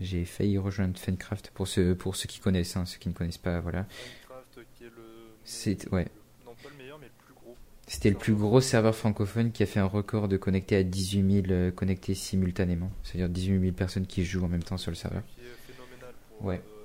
J'ai 0.01 0.25
failli 0.25 0.57
rejoindre 0.59 0.99
Funcraft 0.99 1.51
pour 1.55 1.69
ceux, 1.69 1.95
pour 1.95 2.17
ceux 2.17 2.27
qui 2.27 2.41
connaissent, 2.41 2.75
hein, 2.77 2.87
ceux 2.87 2.99
qui 2.99 3.09
ne 3.11 3.15
connaissent 3.15 3.37
pas, 3.39 3.61
voilà. 3.61 3.87
Minecraft 4.31 4.67
qui 4.77 4.85
est 4.85 4.89
le. 4.89 5.03
C'est- 5.45 5.89
ouais. 5.93 6.07
Non, 6.47 6.53
pas 6.63 6.71
le 6.71 6.77
meilleur, 6.83 6.99
mais 6.99 7.07
le 7.07 7.25
plus 7.25 7.35
gros. 7.35 7.55
C'était 7.87 8.11
le 8.11 8.17
plus 8.17 8.35
gros 8.35 8.61
serveur 8.63 8.97
francophone 8.97 9.53
qui 9.53 9.63
a 9.63 9.67
fait 9.67 9.81
un 9.81 9.85
record 9.85 10.27
de 10.29 10.39
connectés 10.39 10.77
à 10.77 10.83
18 10.83 11.43
000 11.45 11.47
euh, 11.51 11.71
connectés 11.71 12.15
simultanément. 12.15 12.91
C'est-à-dire 13.03 13.29
18 13.29 13.61
000 13.61 13.73
personnes 13.73 14.07
qui 14.07 14.25
jouent 14.25 14.45
en 14.45 14.49
même 14.49 14.63
temps 14.63 14.79
sur 14.79 14.91
le 14.91 14.97
serveur. 14.97 15.23
Qui 15.27 15.41
est 15.43 15.75
phénoménal 15.75 16.15
pour 16.31 16.47
Ouais. 16.47 16.57
euh, 16.67 16.82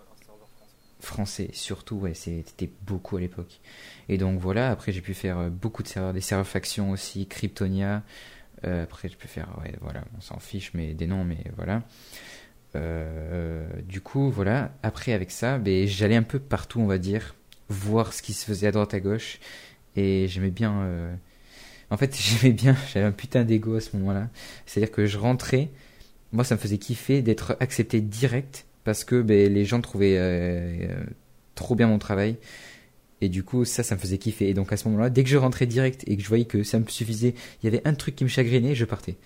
français. 1.00 1.50
Surtout, 1.54 1.96
ouais, 1.96 2.14
c'était 2.14 2.70
beaucoup 2.86 3.18
à 3.18 3.20
l'époque. 3.20 3.60
Et 4.10 4.18
donc 4.18 4.40
voilà, 4.40 4.72
après 4.72 4.92
j'ai 4.92 5.02
pu 5.02 5.14
faire 5.14 5.38
euh, 5.40 5.50
beaucoup 5.50 5.84
de 5.84 5.88
serveurs, 5.88 6.14
des 6.14 6.22
serveurs 6.22 6.48
factions 6.48 6.92
aussi, 6.92 7.28
Kryptonia. 7.28 8.04
Euh, 8.66 8.84
après 8.84 9.10
j'ai 9.10 9.16
pu 9.16 9.28
faire, 9.28 9.50
ouais, 9.62 9.74
voilà, 9.82 10.04
on 10.18 10.22
s'en 10.22 10.40
fiche, 10.40 10.72
mais 10.74 10.94
des 10.94 11.08
noms, 11.08 11.24
mais 11.24 11.44
voilà. 11.56 11.84
Euh, 12.76 13.68
du 13.84 14.02
coup, 14.02 14.30
voilà, 14.30 14.72
après 14.84 15.14
avec 15.14 15.32
ça, 15.32 15.58
ben, 15.58 15.88
j'allais 15.88 16.16
un 16.16 16.24
peu 16.24 16.40
partout, 16.40 16.80
on 16.80 16.88
va 16.88 16.98
dire, 16.98 17.36
voir 17.70 18.14
ce 18.14 18.22
qui 18.22 18.34
se 18.34 18.46
faisait 18.46 18.68
à 18.68 18.72
droite 18.72 18.94
à 18.94 19.00
gauche. 19.00 19.40
Et 19.96 20.28
j'aimais 20.28 20.52
bien. 20.52 21.18
En 21.90 21.98
fait, 21.98 22.16
j'aimais 22.20 22.54
bien, 22.54 22.76
j'avais 22.92 23.06
un 23.06 23.12
putain 23.12 23.44
d'ego 23.44 23.76
à 23.76 23.82
ce 23.82 23.96
moment-là. 23.98 24.30
C'est-à-dire 24.66 24.92
que 24.92 25.06
je 25.06 25.18
rentrais, 25.18 25.70
moi 26.32 26.44
ça 26.44 26.56
me 26.56 26.60
faisait 26.60 26.78
kiffer 26.78 27.22
d'être 27.22 27.58
accepté 27.60 28.02
direct 28.02 28.67
parce 28.88 29.04
que 29.04 29.22
ben, 29.22 29.54
les 29.54 29.66
gens 29.66 29.82
trouvaient 29.82 30.18
euh, 30.18 30.88
euh, 30.92 31.06
trop 31.56 31.76
bien 31.76 31.88
mon 31.88 32.00
travail. 32.00 32.38
Et 33.20 33.28
du 33.28 33.44
coup, 33.44 33.66
ça, 33.66 33.84
ça 33.84 33.96
me 33.96 34.00
faisait 34.00 34.18
kiffer. 34.18 34.48
Et 34.48 34.54
donc 34.54 34.72
à 34.72 34.78
ce 34.78 34.88
moment-là, 34.88 35.10
dès 35.10 35.26
que 35.26 35.30
je 35.30 35.36
rentrais 35.36 35.66
direct 35.66 36.06
et 36.08 36.16
que 36.16 36.24
je 36.24 36.28
voyais 36.30 36.46
que 36.46 36.64
ça 36.64 36.80
me 36.80 36.88
suffisait, 36.88 37.34
il 37.62 37.66
y 37.66 37.68
avait 37.68 37.86
un 37.86 37.94
truc 37.94 38.16
qui 38.16 38.24
me 38.24 38.30
chagrinait, 38.30 38.76
je 38.76 38.86
partais. 38.86 39.18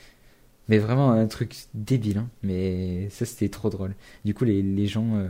Mais 0.68 0.80
vraiment 0.80 1.12
un 1.12 1.28
truc 1.28 1.56
débile, 1.76 2.18
hein. 2.18 2.30
mais 2.42 3.08
ça 3.12 3.28
c'était 3.28 3.50
trop 3.50 3.70
drôle. 3.70 3.94
Du 4.26 4.34
coup, 4.34 4.46
les, 4.46 4.88
gens, 4.88 5.16
euh, 5.18 5.28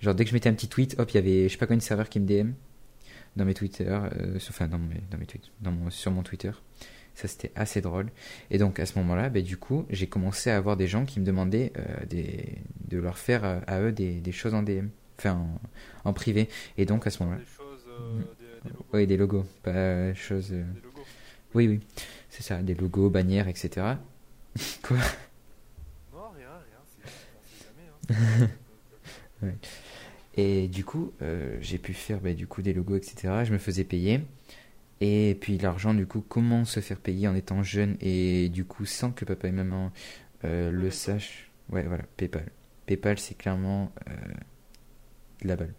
genre 0.00 0.14
dès 0.14 0.24
que 0.24 0.30
je 0.30 0.34
mettais 0.34 0.48
un 0.48 0.54
petit 0.54 0.68
tweet, 0.68 0.98
hop, 0.98 1.10
il 1.10 1.16
y 1.16 1.18
avait 1.18 1.42
je 1.48 1.52
sais 1.52 1.58
pas 1.58 1.66
combien 1.66 1.76
de 1.76 1.82
serveurs 1.82 2.08
qui 2.08 2.20
me 2.20 2.26
DM 2.26 2.52
dans 3.36 3.44
mes 3.44 3.52
Twitter, 3.52 3.98
sur- 4.38 4.50
enfin 4.54 4.66
dans 4.66 4.78
mes, 4.78 5.02
dans 5.10 5.18
mes 5.18 5.26
tweets, 5.26 5.50
dans 5.60 5.72
mon, 5.72 5.90
sur 5.90 6.10
mon 6.10 6.22
Twitter. 6.22 6.52
Ça 7.14 7.28
c'était 7.28 7.52
assez 7.54 7.82
drôle. 7.82 8.08
Et 8.50 8.56
donc 8.56 8.80
à 8.80 8.86
ce 8.86 8.98
moment-là, 8.98 9.28
ben, 9.28 9.42
du 9.42 9.58
coup, 9.58 9.84
j'ai 9.90 10.06
commencé 10.06 10.48
à 10.48 10.56
avoir 10.56 10.78
des 10.78 10.86
gens 10.86 11.04
qui 11.04 11.20
me 11.20 11.26
demandaient 11.26 11.74
des, 12.08 12.62
de 12.88 12.98
leur 12.98 13.18
faire 13.18 13.44
euh, 13.44 13.60
à 13.66 13.80
eux 13.80 13.92
des, 13.92 14.20
des 14.20 14.32
choses 14.32 14.54
en 14.54 14.62
DM, 14.62 14.88
enfin 15.18 15.34
en, 15.34 15.60
en 16.08 16.12
privé. 16.12 16.48
Et 16.76 16.86
donc 16.86 17.06
à 17.06 17.10
ce 17.10 17.22
moment-là, 17.22 17.40
Des 17.40 17.46
choses, 17.46 17.84
euh, 17.88 18.18
Mhm. 18.18 18.24
des, 18.40 18.70
oui, 18.92 19.06
des 19.06 19.16
logos, 19.16 19.46
pas 19.62 19.70
euh, 19.70 20.14
choses. 20.14 20.50
Des 20.50 20.58
logos. 20.58 21.04
Oui, 21.54 21.68
oui, 21.68 21.80
c'est 22.30 22.42
ça, 22.42 22.62
des 22.62 22.74
logos, 22.74 23.10
bannières, 23.10 23.48
etc. 23.48 23.86
Quoi? 24.82 24.96
Non, 26.12 26.30
rien, 26.36 26.48
rien. 26.48 28.18
jamais. 29.40 29.42
Hein. 29.42 29.48
Et 30.36 30.68
du 30.68 30.84
coup, 30.84 31.12
euh, 31.22 31.56
j'ai 31.60 31.78
pu 31.78 31.92
faire 31.94 32.20
bah, 32.20 32.32
du 32.32 32.46
coup 32.46 32.62
des 32.62 32.72
logos, 32.72 32.96
etc. 32.96 33.44
Je 33.44 33.52
me 33.52 33.58
faisais 33.58 33.84
payer. 33.84 34.20
Et 35.00 35.36
puis 35.40 35.58
l'argent, 35.58 35.94
du 35.94 36.06
coup, 36.06 36.24
comment 36.28 36.64
se 36.64 36.80
faire 36.80 36.98
payer 36.98 37.28
en 37.28 37.34
étant 37.34 37.62
jeune 37.62 37.96
et 38.00 38.48
du 38.48 38.64
coup 38.64 38.84
sans 38.84 39.12
que 39.12 39.24
papa 39.24 39.48
et 39.48 39.52
maman 39.52 39.92
euh, 40.44 40.70
le 40.70 40.90
sachent. 40.90 41.50
Ouais, 41.70 41.82
voilà, 41.84 42.04
PayPal. 42.16 42.46
PayPal, 42.88 43.18
c'est 43.18 43.36
clairement 43.36 43.92
euh, 44.08 44.14
de 45.42 45.48
la 45.48 45.56
balle. 45.56 45.74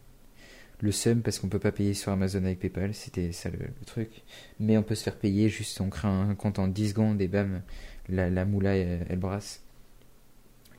Le 0.82 0.92
seum, 0.94 1.22
parce 1.22 1.40
qu'on 1.40 1.50
peut 1.50 1.60
pas 1.60 1.74
payer 1.74 1.94
sur 1.94 2.12
Amazon 2.12 2.46
avec 2.46 2.60
PayPal, 2.60 2.94
c'était 2.94 3.34
ça 3.34 3.50
le, 3.50 3.60
truc. 3.86 4.24
Mais 4.60 4.78
on 4.78 4.84
peut 4.84 4.96
se 4.96 5.04
faire 5.04 5.18
payer, 5.18 5.50
juste 5.50 5.82
on 5.82 5.90
crée 5.90 6.08
un 6.08 6.36
compte 6.36 6.60
en 6.60 6.68
10 6.70 6.90
secondes 6.90 7.22
et 7.22 7.28
bam, 7.28 7.62
la, 8.08 8.30
la 8.30 8.46
moula, 8.46 8.78
elle, 8.78 9.06
elle 9.10 9.20
brasse. 9.20 9.62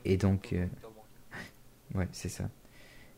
Et 0.05 0.17
donc, 0.17 0.53
euh, 0.53 0.65
Ouais, 1.95 2.07
c'est 2.11 2.29
ça. 2.29 2.49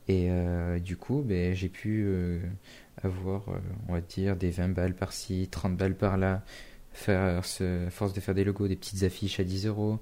Et 0.07 0.27
euh, 0.29 0.79
du 0.79 0.97
coup, 0.97 1.21
ben, 1.25 1.53
j'ai 1.53 1.69
pu 1.69 2.03
euh, 2.05 2.39
avoir, 3.03 3.49
euh, 3.49 3.59
on 3.87 3.93
va 3.93 4.01
dire, 4.01 4.35
des 4.35 4.49
20 4.49 4.69
balles 4.69 4.95
par-ci, 4.95 5.47
30 5.49 5.77
balles 5.77 5.95
par-là, 5.95 6.43
faire, 6.91 7.43
force 7.91 8.13
de 8.13 8.19
faire 8.19 8.35
des 8.35 8.43
logos, 8.43 8.67
des 8.67 8.75
petites 8.75 9.03
affiches 9.03 9.39
à 9.39 9.43
10 9.43 9.67
euros. 9.67 9.99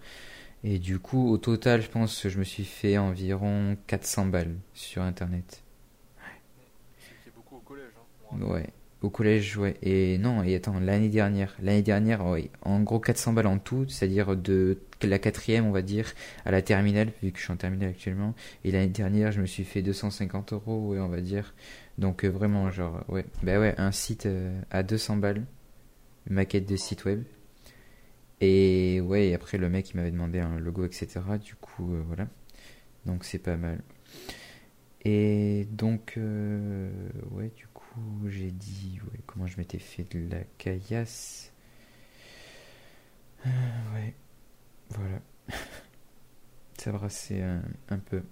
Et 0.63 0.77
du 0.77 0.99
coup, 0.99 1.29
au 1.29 1.37
total, 1.37 1.81
je 1.81 1.89
pense 1.89 2.21
que 2.21 2.29
je 2.29 2.37
me 2.37 2.43
suis 2.43 2.65
fait 2.65 2.97
environ 2.97 3.77
400 3.87 4.27
balles 4.27 4.55
sur 4.73 5.01
Internet. 5.01 5.63
Est 7.25 7.35
beaucoup 7.35 7.55
au 7.55 7.59
collège. 7.59 7.91
Hein. 8.31 8.41
Ouais, 8.41 8.69
au 9.01 9.09
collège, 9.09 9.57
ouais. 9.57 9.75
Et 9.81 10.19
non, 10.19 10.43
et 10.43 10.55
attends, 10.55 10.79
l'année 10.79 11.09
dernière, 11.09 11.55
l'année 11.61 11.81
dernière, 11.81 12.25
ouais, 12.27 12.51
en 12.61 12.81
gros 12.81 12.99
400 12.99 13.33
balles 13.33 13.47
en 13.47 13.57
tout, 13.57 13.85
c'est-à-dire 13.89 14.37
de 14.37 14.77
la 15.01 15.17
quatrième, 15.17 15.65
on 15.65 15.71
va 15.71 15.81
dire, 15.81 16.13
à 16.45 16.51
la 16.51 16.61
terminale, 16.61 17.11
vu 17.23 17.31
que 17.31 17.39
je 17.39 17.43
suis 17.43 17.53
en 17.53 17.57
terminale 17.57 17.89
actuellement. 17.89 18.35
Et 18.63 18.71
l'année 18.71 18.87
dernière, 18.87 19.31
je 19.31 19.41
me 19.41 19.47
suis 19.47 19.63
fait 19.63 19.81
250 19.81 20.53
euros, 20.53 20.89
ouais, 20.89 20.99
on 20.99 21.09
va 21.09 21.21
dire. 21.21 21.55
Donc 21.97 22.23
euh, 22.23 22.29
vraiment, 22.29 22.69
genre, 22.69 23.03
ouais, 23.09 23.25
bah 23.41 23.59
ouais, 23.59 23.73
un 23.79 23.91
site 23.91 24.27
euh, 24.27 24.61
à 24.69 24.83
200 24.83 25.17
balles, 25.17 25.43
maquette 26.29 26.69
de 26.69 26.75
site 26.75 27.05
web. 27.05 27.23
Et 28.41 28.99
ouais, 29.01 29.29
et 29.29 29.33
après 29.35 29.57
le 29.57 29.69
mec 29.69 29.91
il 29.91 29.97
m'avait 29.97 30.11
demandé 30.11 30.39
un 30.39 30.59
logo, 30.59 30.85
etc. 30.85 31.37
Du 31.39 31.55
coup, 31.55 31.93
euh, 31.95 32.03
voilà. 32.07 32.27
Donc 33.05 33.25
c'est 33.25 33.39
pas 33.39 33.57
mal. 33.57 33.81
Et 35.03 35.65
donc, 35.71 36.13
euh, 36.17 36.91
ouais, 37.31 37.49
du 37.55 37.67
coup, 37.67 38.27
j'ai 38.27 38.51
dit, 38.51 38.99
ouais, 39.11 39.19
comment 39.25 39.47
je 39.47 39.57
m'étais 39.57 39.79
fait 39.79 40.03
de 40.15 40.29
la 40.29 40.43
caillasse. 40.57 41.51
Euh, 43.45 43.49
ouais, 43.93 44.15
voilà. 44.89 45.21
Ça 46.77 46.91
brassait 46.91 47.41
un, 47.41 47.61
un 47.89 47.99
peu 47.99 48.23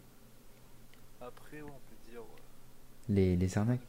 Après, 1.22 1.62
ouais, 1.62 1.72
on 1.72 1.80
peut 1.90 1.96
dire. 2.12 2.22
ouais, 2.22 2.42
les, 3.10 3.36
les 3.36 3.58
arnaques. 3.58 3.88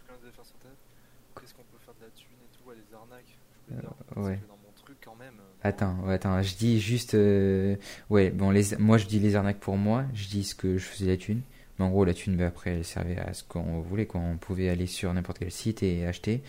Qu'est-ce 1.39 1.55
qu'on 1.55 1.65
peut 1.65 1.79
faire 1.79 1.95
de 1.95 2.03
la 2.05 2.11
thune 2.11 2.37
et 2.45 2.49
tout, 2.57 2.65
ouais, 2.65 2.77
les 2.77 2.95
arnaques. 2.95 3.39
Je 3.51 3.75
peux 3.75 3.81
dire. 3.81 3.95
Euh, 4.13 4.15
parce 4.15 4.29
ouais. 4.29 4.37
que 4.37 4.47
dans 4.47 4.57
mon 4.57 4.73
truc, 4.73 4.99
quand 5.03 5.17
même. 5.17 5.41
Attends, 5.63 6.09
attends, 6.09 6.43
je 6.43 6.57
dis 6.57 6.81
juste, 6.81 7.15
euh, 7.15 7.77
ouais, 8.09 8.31
bon, 8.31 8.51
les, 8.51 8.77
moi 8.79 8.97
je 8.97 9.07
dis 9.07 9.19
les 9.19 9.37
arnaques 9.37 9.61
pour 9.61 9.77
moi, 9.77 10.05
je 10.15 10.27
dis 10.29 10.45
ce 10.45 10.55
que 10.55 10.79
je 10.79 10.85
faisais 10.85 11.07
la 11.07 11.17
thune. 11.19 11.43
Mais 11.81 11.87
en 11.87 11.91
gros, 11.91 12.05
la 12.05 12.13
thune, 12.13 12.37
bah, 12.37 12.47
après, 12.49 12.73
elle 12.73 12.85
servait 12.85 13.19
à 13.19 13.33
ce 13.33 13.43
qu'on 13.43 13.81
voulait, 13.81 14.05
quoi. 14.05 14.21
On 14.21 14.37
pouvait 14.37 14.69
aller 14.69 14.87
sur 14.87 15.13
n'importe 15.15 15.39
quel 15.39 15.51
site 15.51 15.83
et 15.83 16.07
acheter. 16.07 16.43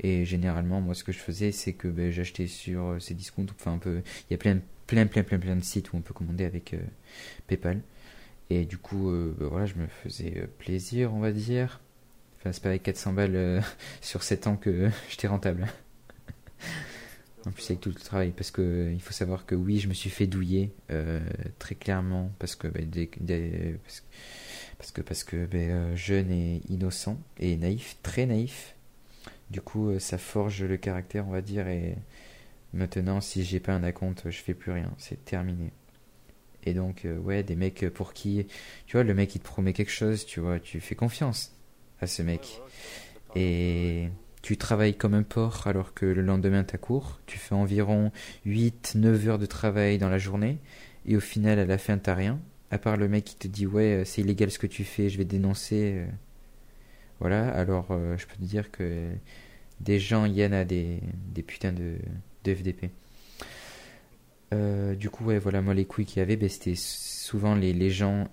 Et 0.00 0.24
généralement, 0.24 0.80
moi, 0.80 0.94
ce 0.94 1.02
que 1.02 1.10
je 1.10 1.18
faisais, 1.18 1.50
c'est 1.50 1.72
que 1.72 1.88
bah, 1.88 2.12
j'achetais 2.12 2.46
sur 2.46 2.84
euh, 2.84 2.98
ces 3.00 3.14
discounts. 3.14 3.46
Enfin, 3.50 3.72
un 3.74 3.78
peu, 3.78 4.02
il 4.30 4.32
y 4.32 4.34
a 4.34 4.38
plein, 4.38 4.60
plein, 4.86 5.06
plein, 5.06 5.24
plein, 5.24 5.40
plein 5.40 5.56
de 5.56 5.64
sites 5.64 5.92
où 5.92 5.96
on 5.96 6.02
peut 6.02 6.14
commander 6.14 6.44
avec 6.44 6.72
euh, 6.74 6.78
PayPal. 7.48 7.80
Et 8.48 8.64
du 8.64 8.78
coup, 8.78 9.10
euh, 9.10 9.34
bah, 9.36 9.46
voilà, 9.50 9.66
je 9.66 9.74
me 9.74 9.88
faisais 9.88 10.48
plaisir, 10.58 11.12
on 11.14 11.18
va 11.18 11.32
dire. 11.32 11.80
Enfin, 12.38 12.52
c'est 12.52 12.62
pas 12.62 12.68
avec 12.68 12.84
400 12.84 13.12
balles 13.12 13.64
sur 14.00 14.22
7 14.22 14.46
ans 14.46 14.56
que 14.56 14.88
j'étais 15.10 15.26
rentable. 15.26 15.66
En 17.46 17.50
plus 17.52 17.64
avec 17.70 17.80
tout 17.80 17.90
le 17.90 17.94
travail, 17.94 18.32
parce 18.32 18.50
que 18.50 18.90
il 18.92 19.00
faut 19.00 19.12
savoir 19.12 19.46
que 19.46 19.54
oui, 19.54 19.78
je 19.78 19.88
me 19.88 19.94
suis 19.94 20.10
fait 20.10 20.26
douiller 20.26 20.72
euh, 20.90 21.20
très 21.60 21.76
clairement 21.76 22.32
parce 22.40 22.56
que 22.56 22.66
bah, 22.66 22.80
des- 22.82 23.08
des- 23.20 23.76
parce, 23.84 24.02
parce 24.78 24.90
que 24.90 25.00
parce 25.00 25.22
que 25.24 25.46
bah, 25.46 25.58
euh, 25.58 25.94
jeune 25.96 26.30
et 26.32 26.60
innocent 26.68 27.18
et 27.38 27.56
naïf, 27.56 27.98
très 28.02 28.26
naïf. 28.26 28.74
Du 29.50 29.60
coup, 29.60 29.90
euh, 29.90 29.98
ça 30.00 30.18
forge 30.18 30.64
le 30.64 30.76
caractère, 30.76 31.28
on 31.28 31.30
va 31.30 31.40
dire. 31.40 31.68
Et 31.68 31.94
maintenant, 32.74 33.20
si 33.20 33.44
j'ai 33.44 33.60
pas 33.60 33.72
un 33.74 33.84
acompte, 33.84 34.24
je 34.28 34.38
fais 34.42 34.54
plus 34.54 34.72
rien, 34.72 34.92
c'est 34.98 35.24
terminé. 35.24 35.70
Et 36.64 36.74
donc, 36.74 37.06
ouais, 37.22 37.44
des 37.44 37.54
mecs 37.54 37.88
pour 37.90 38.12
qui, 38.12 38.44
tu 38.88 38.96
vois, 38.96 39.04
le 39.04 39.14
mec 39.14 39.32
il 39.36 39.38
te 39.38 39.44
promet 39.44 39.72
quelque 39.72 39.92
chose, 39.92 40.26
tu 40.26 40.40
vois, 40.40 40.58
tu 40.58 40.80
fais 40.80 40.96
confiance 40.96 41.52
à 42.00 42.08
ce 42.08 42.22
mec. 42.22 42.60
Et 43.36 44.08
tu 44.46 44.56
travailles 44.56 44.94
comme 44.94 45.14
un 45.14 45.24
porc 45.24 45.66
alors 45.66 45.92
que 45.92 46.06
le 46.06 46.22
lendemain 46.22 46.62
t'as 46.62 46.78
cours. 46.78 47.18
Tu 47.26 47.36
fais 47.36 47.56
environ 47.56 48.12
8-9 48.46 49.26
heures 49.26 49.38
de 49.40 49.46
travail 49.46 49.98
dans 49.98 50.08
la 50.08 50.18
journée. 50.18 50.58
Et 51.04 51.16
au 51.16 51.20
final, 51.20 51.58
à 51.58 51.64
la 51.64 51.78
fin, 51.78 51.98
t'as 51.98 52.14
rien. 52.14 52.38
À 52.70 52.78
part 52.78 52.96
le 52.96 53.08
mec 53.08 53.24
qui 53.24 53.34
te 53.34 53.48
dit 53.48 53.66
Ouais, 53.66 54.02
euh, 54.02 54.04
c'est 54.04 54.20
illégal 54.20 54.52
ce 54.52 54.60
que 54.60 54.68
tu 54.68 54.84
fais, 54.84 55.08
je 55.08 55.18
vais 55.18 55.24
te 55.24 55.30
dénoncer. 55.30 55.94
euh. 55.96 56.06
Voilà, 57.18 57.48
alors 57.48 57.88
euh, 57.90 58.16
je 58.18 58.26
peux 58.28 58.36
te 58.36 58.42
dire 58.42 58.70
que 58.70 59.08
des 59.80 59.98
gens 59.98 60.26
y 60.26 60.46
en 60.46 60.52
a 60.52 60.64
des, 60.64 61.00
des 61.34 61.42
putains 61.42 61.72
de, 61.72 61.96
FDP. 62.44 62.90
Du 64.96 65.10
coup, 65.10 65.24
ouais, 65.24 65.40
voilà, 65.40 65.60
moi, 65.60 65.74
les 65.74 65.86
couilles 65.86 66.06
qu'il 66.06 66.20
y 66.20 66.22
avait, 66.22 66.36
ben, 66.36 66.48
c'était 66.48 66.76
souvent 66.76 67.56
les, 67.56 67.72
les 67.72 67.90
gens 67.90 68.28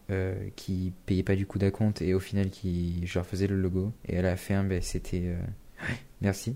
qui 0.56 0.94
payaient 1.08 1.24
pas 1.24 1.36
du 1.36 1.48
coup 1.48 1.58
d'acompte 1.58 2.04
et 2.04 2.14
au 2.14 2.20
final 2.20 2.52
qui 2.52 3.02
je 3.08 3.16
leur 3.16 3.26
faisais 3.26 3.48
le 3.48 3.60
logo. 3.60 3.92
Et 4.08 4.20
à 4.20 4.22
la 4.22 4.38
fin, 4.38 4.64
ben, 4.64 4.80
c'était 4.80 5.36
merci. 6.22 6.56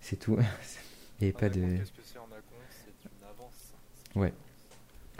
C'est 0.00 0.16
tout. 0.16 0.38
Et 1.20 1.32
pas 1.32 1.48
de. 1.48 1.78
Ouais. 4.14 4.32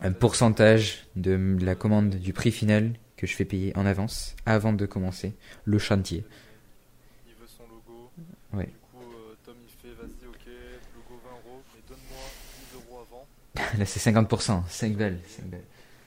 Un 0.01 0.13
pourcentage 0.13 1.07
de 1.17 1.57
la 1.61 1.75
commande 1.75 2.17
du 2.17 2.33
prix 2.33 2.53
final 2.53 2.95
que 3.17 3.27
je 3.27 3.35
fais 3.35 3.45
payer 3.45 3.77
en 3.77 3.87
avance 3.87 4.37
avant 4.45 4.73
de 4.73 4.85
commencer 4.87 5.35
le 5.65 5.79
chantier. 5.79 6.25
Il 7.27 7.35
veut 7.35 7.47
son 7.47 7.63
logo. 7.65 8.11
Ouais. 8.53 8.67
Du 8.67 8.73
coup, 8.73 9.01
euh, 9.03 9.35
Tom 9.45 9.57
il 9.63 9.71
fait 9.71 9.95
vas-y, 9.95 10.27
ok, 10.29 10.47
logo 10.95 11.21
20 11.25 11.31
euros, 11.31 11.63
mais 11.75 11.81
donne-moi 11.89 12.19
10 12.73 12.77
euros 12.77 13.01
avant. 13.01 13.27
Là, 13.79 13.87
c'est 13.87 14.11
50%, 14.11 14.69
5 14.69 14.97
balles. 14.97 15.19
5 15.27 15.47
balles. 15.47 15.61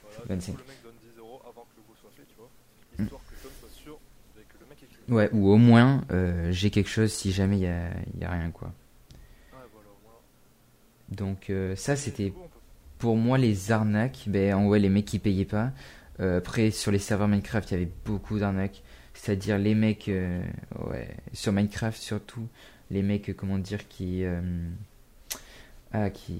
Voilà, 0.03 0.35
25. 0.35 0.51
du 0.51 0.57
coup, 0.57 0.63
le 0.63 0.67
mec 0.67 0.83
donne 0.83 0.93
10 1.13 1.19
euros 1.19 1.41
avant 1.43 1.65
que 1.65 1.75
le 1.75 1.81
logo 1.81 1.95
soit 1.99 2.11
fait, 2.15 2.25
tu 2.29 2.35
vois. 2.37 2.49
Mm. 2.97 3.03
Histoire 3.03 3.21
que 3.25 3.35
Tom 3.41 3.51
soit 3.59 3.69
sûr 3.73 3.99
bah, 4.35 4.41
que 4.47 4.57
le 4.59 4.65
mec 4.69 4.77
est 4.83 4.87
clean. 4.87 4.98
Ouais, 5.09 5.29
ou 5.33 5.49
au 5.49 5.57
moins 5.57 6.03
euh, 6.11 6.51
j'ai 6.51 6.69
quelque 6.69 6.89
chose 6.89 7.11
si 7.11 7.31
jamais 7.31 7.57
il 7.57 7.63
y 7.63 7.67
a, 7.67 8.29
a 8.29 8.31
rien, 8.31 8.51
quoi. 8.51 8.73
Donc, 11.09 11.49
euh, 11.49 11.75
ça, 11.75 11.95
c'était 11.95 12.33
pour 12.99 13.15
moi 13.15 13.37
les 13.37 13.71
arnaques. 13.71 14.25
Ben, 14.27 14.53
en 14.53 14.67
ouais, 14.67 14.79
les 14.79 14.89
mecs 14.89 15.05
qui 15.05 15.19
payaient 15.19 15.45
pas. 15.45 15.71
Euh, 16.19 16.37
après, 16.37 16.69
sur 16.69 16.91
les 16.91 16.99
serveurs 16.99 17.27
Minecraft, 17.27 17.71
il 17.71 17.73
y 17.73 17.77
avait 17.77 17.91
beaucoup 18.05 18.37
d'arnaques. 18.37 18.83
C'est-à-dire 19.13 19.57
les 19.57 19.75
mecs, 19.75 20.09
ouais, 20.09 21.09
sur 21.33 21.51
Minecraft 21.51 21.99
surtout, 21.99 22.47
les 22.89 23.01
mecs, 23.01 23.35
comment 23.35 23.57
dire, 23.57 23.87
qui, 23.89 24.23
ah, 25.91 26.09
qui, 26.09 26.39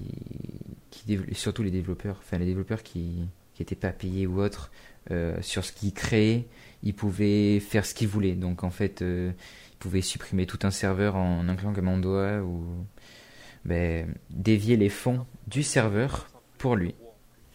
qui 0.90 1.18
surtout 1.32 1.62
les 1.62 1.70
développeurs, 1.70 2.16
enfin 2.20 2.38
les 2.38 2.46
développeurs 2.46 2.82
qui, 2.82 3.26
qui 3.60 3.74
étaient 3.74 3.88
pas 3.88 3.92
payés 3.92 4.26
ou 4.26 4.40
autres, 4.40 4.70
euh, 5.10 5.36
sur 5.42 5.64
ce 5.66 5.72
qu'ils 5.72 5.92
créaient, 5.92 6.46
ils 6.82 6.94
pouvaient 6.94 7.60
faire 7.60 7.84
ce 7.84 7.92
qu'ils 7.92 8.08
voulaient. 8.08 8.34
Donc 8.34 8.64
en 8.64 8.70
fait, 8.70 9.02
euh, 9.02 9.32
ils 9.72 9.76
pouvaient 9.76 10.00
supprimer 10.00 10.46
tout 10.46 10.58
un 10.62 10.70
serveur 10.70 11.16
en 11.16 11.46
un 11.46 11.56
clan 11.56 11.74
comme 11.74 11.88
un 11.88 11.98
doigt 11.98 12.40
ou 12.40 12.64
ben, 13.66 14.14
dévier 14.30 14.78
les 14.78 14.88
fonds 14.88 15.26
du 15.46 15.62
serveur 15.62 16.28
pour 16.56 16.74
lui. 16.74 16.94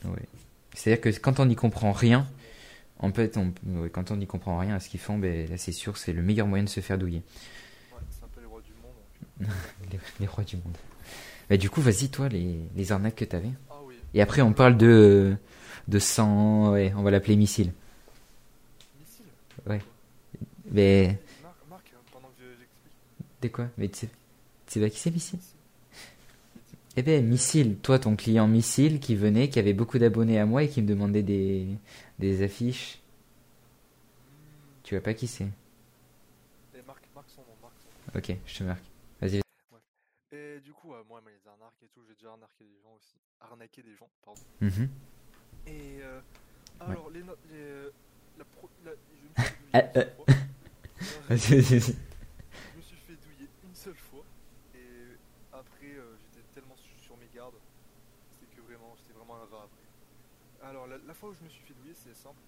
Ouais. 0.03 0.21
C'est-à-dire 0.75 1.01
que 1.01 1.09
quand 1.19 1.39
on 1.39 1.47
n'y 1.47 1.55
comprend 1.55 1.91
rien, 1.91 2.27
en 2.99 3.11
fait, 3.11 3.35
on, 3.37 3.51
ouais, 3.65 3.89
quand 3.89 4.11
on 4.11 4.17
n'y 4.17 4.27
comprend 4.27 4.59
rien 4.59 4.75
à 4.75 4.79
ce 4.79 4.89
qu'ils 4.89 4.99
font, 4.99 5.17
ben, 5.17 5.49
là 5.49 5.57
c'est 5.57 5.71
sûr, 5.71 5.97
c'est 5.97 6.13
le 6.13 6.21
meilleur 6.21 6.45
moyen 6.45 6.65
de 6.65 6.69
se 6.69 6.81
faire 6.81 6.99
douiller. 6.99 7.23
Ouais, 7.91 7.99
c'est 8.11 8.23
un 8.23 8.27
peu 8.27 8.41
les 8.41 8.47
rois 8.47 8.61
du 8.61 8.73
monde. 8.79 9.53
Les, 9.91 9.99
les 10.19 10.27
rois 10.27 10.43
du 10.43 10.57
monde. 10.57 11.57
Du 11.59 11.69
coup, 11.69 11.81
vas-y, 11.81 12.09
toi, 12.09 12.27
les, 12.29 12.59
les 12.75 12.91
arnaques 12.91 13.15
que 13.15 13.25
t'avais. 13.25 13.51
Ah 13.71 13.75
oui. 13.85 13.95
Et 14.13 14.21
après, 14.21 14.41
on 14.41 14.53
parle 14.53 14.77
de, 14.77 15.37
de 15.87 15.99
100, 15.99 16.71
ouais, 16.71 16.93
on 16.95 17.03
va 17.03 17.11
l'appeler 17.11 17.35
missile. 17.35 17.71
Missile. 18.99 19.25
Ouais. 19.67 19.81
Mais, 20.71 21.19
Marc, 21.43 21.55
Marc, 21.69 21.93
pendant 22.11 22.27
que 22.29 22.33
je- 22.41 22.57
j'explique. 22.59 23.41
de 23.41 23.47
quoi? 23.49 23.67
Mais 23.77 23.87
tu 23.89 23.99
sais, 23.99 24.07
tu 24.07 24.73
sais 24.73 24.79
pas 24.79 24.89
qui 24.89 24.99
c'est 24.99 25.11
missile? 25.11 25.39
Eh 26.97 27.01
ben, 27.03 27.25
missile, 27.27 27.77
toi, 27.79 27.99
ton 27.99 28.15
client 28.15 28.47
missile 28.47 28.99
qui 29.01 29.15
venait, 29.15 29.49
qui 29.49 29.59
avait 29.59 29.73
beaucoup 29.73 29.99
d'abonnés 29.99 30.39
à 30.39 30.45
moi 30.45 30.63
et 30.63 30.69
qui 30.69 30.81
me 30.81 30.87
demandait 30.87 31.23
des, 31.23 31.67
des 32.19 32.41
affiches. 32.41 32.99
Hmm. 34.29 34.81
Tu 34.83 34.95
vois 34.95 35.03
pas 35.03 35.13
qui 35.13 35.27
c'est? 35.27 35.47
Marc, 36.87 37.01
Marc 37.13 37.29
son 37.29 37.41
nom, 37.41 37.47
Marc 37.61 37.73
son 37.81 37.89
nom. 37.89 38.17
Ok, 38.19 38.37
je 38.47 38.57
te 38.57 38.63
marque. 38.63 38.83
Vas-y. 39.21 39.41
Et 40.31 40.59
du 40.61 40.71
coup, 40.71 40.93
euh, 40.93 41.03
moi, 41.09 41.21
les 41.25 41.49
arnaques 41.49 41.73
et 41.83 41.87
tout, 41.93 42.01
j'ai 42.07 42.13
déjà 42.13 42.29
arnaqué 42.31 42.63
des 42.63 42.81
gens 42.81 42.95
aussi. 42.95 43.15
Arnaqué 43.41 43.81
des 43.83 43.95
gens, 43.95 44.09
pardon. 44.23 44.39
Mhm. 44.61 44.87
Et 45.67 45.99
euh, 46.01 46.21
alors, 46.79 47.09
les, 47.09 47.23
no- 47.23 47.35
les, 47.49 47.55
euh, 47.57 47.91
la 48.37 48.45
pro, 48.45 48.69
la, 48.83 48.91
je 48.91 49.27
me 49.27 49.33
suis 49.33 49.43
fait 49.45 49.55
douiller 49.59 49.71
Ah, 49.73 49.79
une 49.81 49.93
seule 49.93 50.03
euh. 50.03 50.15
fois. 50.15 50.25
Vas-y, 51.29 51.61
vas-y, 51.61 51.79
vas-y. 51.79 51.95
Je 52.71 52.77
me 52.77 52.81
suis 52.81 52.97
fait 52.97 53.15
douiller 53.15 53.49
une 53.63 53.75
seule 53.75 53.95
fois. 53.95 54.23
Et 54.75 55.17
après, 55.51 55.93
euh, 55.95 56.15
j'étais 56.21 56.45
tellement 56.53 56.75
su- 56.77 56.97
sur 57.01 57.17
mes 57.17 57.27
gardes. 57.33 57.55
C'est 58.39 58.49
que 58.55 58.61
vraiment, 58.61 58.93
j'étais 58.97 59.13
vraiment 59.13 59.35
un 59.37 59.45
rat 59.45 59.63
après. 59.65 60.67
Alors, 60.69 60.87
la, 60.87 60.97
la 60.97 61.13
fois 61.13 61.29
où 61.29 61.33
je 61.33 61.43
me 61.43 61.49
suis 61.49 61.63
fait 61.63 61.73
douiller, 61.73 61.93
c'est 61.95 62.15
simple. 62.15 62.39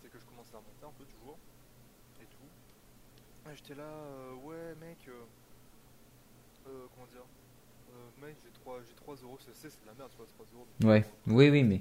C'est 0.00 0.08
que 0.10 0.18
je 0.18 0.24
commençais 0.24 0.54
à 0.56 0.60
monter 0.60 0.84
un 0.84 0.92
peu 0.98 1.04
toujours. 1.04 1.38
Et 2.20 2.26
tout. 2.26 3.50
Et 3.50 3.56
j'étais 3.56 3.74
là, 3.74 3.84
euh, 3.84 4.32
ouais, 4.34 4.74
mec. 4.80 4.98
Euh, 5.08 5.24
euh, 6.68 6.86
comment 6.94 7.06
dire? 7.06 7.24
Euh, 7.92 8.26
Mec, 8.26 8.36
j'ai 8.42 8.50
3, 8.50 8.80
j'ai 8.88 8.94
3 8.94 9.16
euros. 9.22 9.38
C'est 9.40 9.54
c'est 9.54 9.80
de 9.82 9.86
la 9.86 9.94
merde, 9.94 10.10
tu 10.12 10.16
vois, 10.18 10.26
3 10.26 10.46
euros. 10.54 10.66
Ouais, 10.84 11.04
oui, 11.26 11.50
oui, 11.50 11.62
mais. 11.62 11.80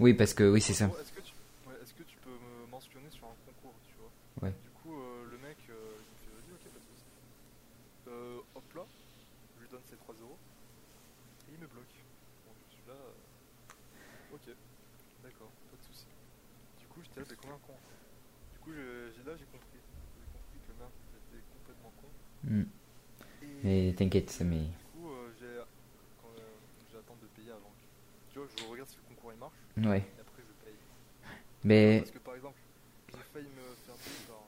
Oui, 0.00 0.14
parce 0.14 0.34
que 0.34 0.50
oui, 0.50 0.60
c'est 0.60 0.74
ça. 0.74 0.86
Est-ce 0.86 1.12
que, 1.12 1.20
tu... 1.20 1.32
ouais, 1.68 1.74
est-ce 1.82 1.94
que 1.94 2.02
tu 2.04 2.16
peux 2.18 2.30
me 2.30 2.66
mentionner 2.70 3.10
sur 3.10 3.26
un 3.26 3.36
concours, 3.46 3.74
tu 3.86 3.94
vois 4.00 4.10
Ouais. 4.48 4.54
Du 4.64 4.70
coup, 4.70 4.94
euh, 4.98 5.24
le 5.30 5.38
mec, 5.38 5.56
euh, 5.70 5.74
il 5.74 6.10
me 6.12 6.18
fait 6.18 6.32
vas-y, 6.34 6.52
ok, 6.54 6.72
pas 6.72 6.78
de 6.80 6.84
soucis. 6.84 7.12
Euh, 8.08 8.38
hop 8.54 8.74
là, 8.74 8.84
je 9.56 9.60
lui 9.62 9.68
donne 9.70 9.84
ses 9.88 9.96
3 9.96 10.14
euros. 10.22 10.38
Et 11.48 11.52
il 11.54 11.58
me 11.60 11.66
bloque. 11.66 11.94
Donc 12.46 12.56
je 12.68 12.74
suis 12.76 12.84
là. 12.88 12.94
euh, 12.94 14.34
Ok, 14.34 14.48
d'accord, 15.22 15.50
pas 15.70 15.76
de 15.76 15.82
soucis. 15.84 16.08
Du 16.80 16.86
coup, 16.86 17.00
j'étais 17.04 17.20
là, 17.20 17.26
c'est 17.28 17.36
comme 17.36 17.52
un 17.52 17.60
con. 17.66 17.74
Du 18.54 18.58
coup, 18.60 18.72
j'ai 18.72 19.22
là, 19.28 19.36
j'ai 19.36 19.44
compris. 19.52 19.76
J'ai 19.78 20.28
compris 20.32 20.58
que 20.66 20.72
merde, 20.80 20.92
j'étais 21.12 21.44
complètement 21.52 21.92
con. 22.00 22.08
Mm. 22.44 22.64
Et 23.42 23.46
Mais 23.62 23.92
t'inquiète, 23.94 24.32
mais. 24.40 24.64
du 24.72 24.84
coup, 24.96 25.10
euh, 25.12 25.28
j'ai 25.38 25.60
quand, 26.22 26.32
euh, 26.38 26.48
j'attends 26.92 27.16
de 27.20 27.26
payer 27.36 27.50
avant 27.52 27.70
que. 27.76 27.84
Tu 28.32 28.38
vois, 28.38 28.48
je 28.56 28.64
regarde 28.64 28.88
si 28.88 28.96
le 28.96 29.02
concours 29.14 29.32
il 29.32 29.38
marche. 29.38 29.56
Ouais. 29.76 29.98
Et 30.16 30.20
après, 30.20 30.42
je 30.42 30.64
paye. 30.64 30.74
Mais. 31.64 31.98
Parce 32.00 32.10
que 32.10 32.18
par 32.18 32.34
exemple, 32.34 32.58
j'ai 33.12 33.18
failli 33.32 33.48
me 33.48 33.62
faire 33.86 33.96
tuer 33.96 34.26
par. 34.26 34.36
Attends, 34.36 34.46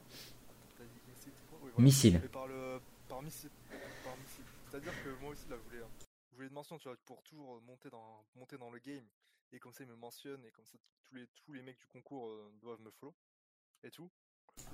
t'as 0.79 0.85
dit 0.85 1.01
missile, 1.09 1.33
c'est 1.37 1.49
quoi? 1.49 1.59
Oui, 1.63 1.71
voilà. 1.75 1.85
Missile. 1.85 2.21
Par 2.33 2.47
le. 2.47 2.81
Par 3.09 3.23
missile. 3.23 3.51
Par 4.05 4.17
missile. 4.17 4.45
C'est-à-dire 4.71 4.93
que 5.05 5.09
moi 5.21 5.31
aussi, 5.33 5.49
là, 5.49 5.57
je 5.57 5.63
voulais. 5.69 5.83
euh, 5.83 5.87
Je 6.31 6.37
voulais 6.37 6.49
une 6.49 6.55
mention, 6.55 6.79
tu 6.79 6.89
vois, 6.89 6.97
pour 7.05 7.23
toujours 7.23 7.57
euh, 7.57 7.61
monter 7.67 7.91
dans, 7.91 8.25
monter 8.37 8.57
dans 8.59 8.71
le 8.71 8.79
game. 8.79 9.05
Et 9.53 9.59
comme 9.59 9.73
ça, 9.73 9.85
il 9.85 9.91
me 9.91 9.97
mentionne. 9.97 10.45
Et 10.47 10.51
comme 10.51 10.65
ça, 10.65 10.79
tous 11.05 11.15
les, 11.15 11.27
tous 11.45 11.53
les 11.53 11.63
mecs 11.63 11.79
du 11.79 11.87
concours 11.87 12.27
euh, 12.29 12.51
doivent 12.63 12.81
me 12.81 12.91
follow. 12.91 13.15
Et 13.83 13.91
tout. 13.91 14.11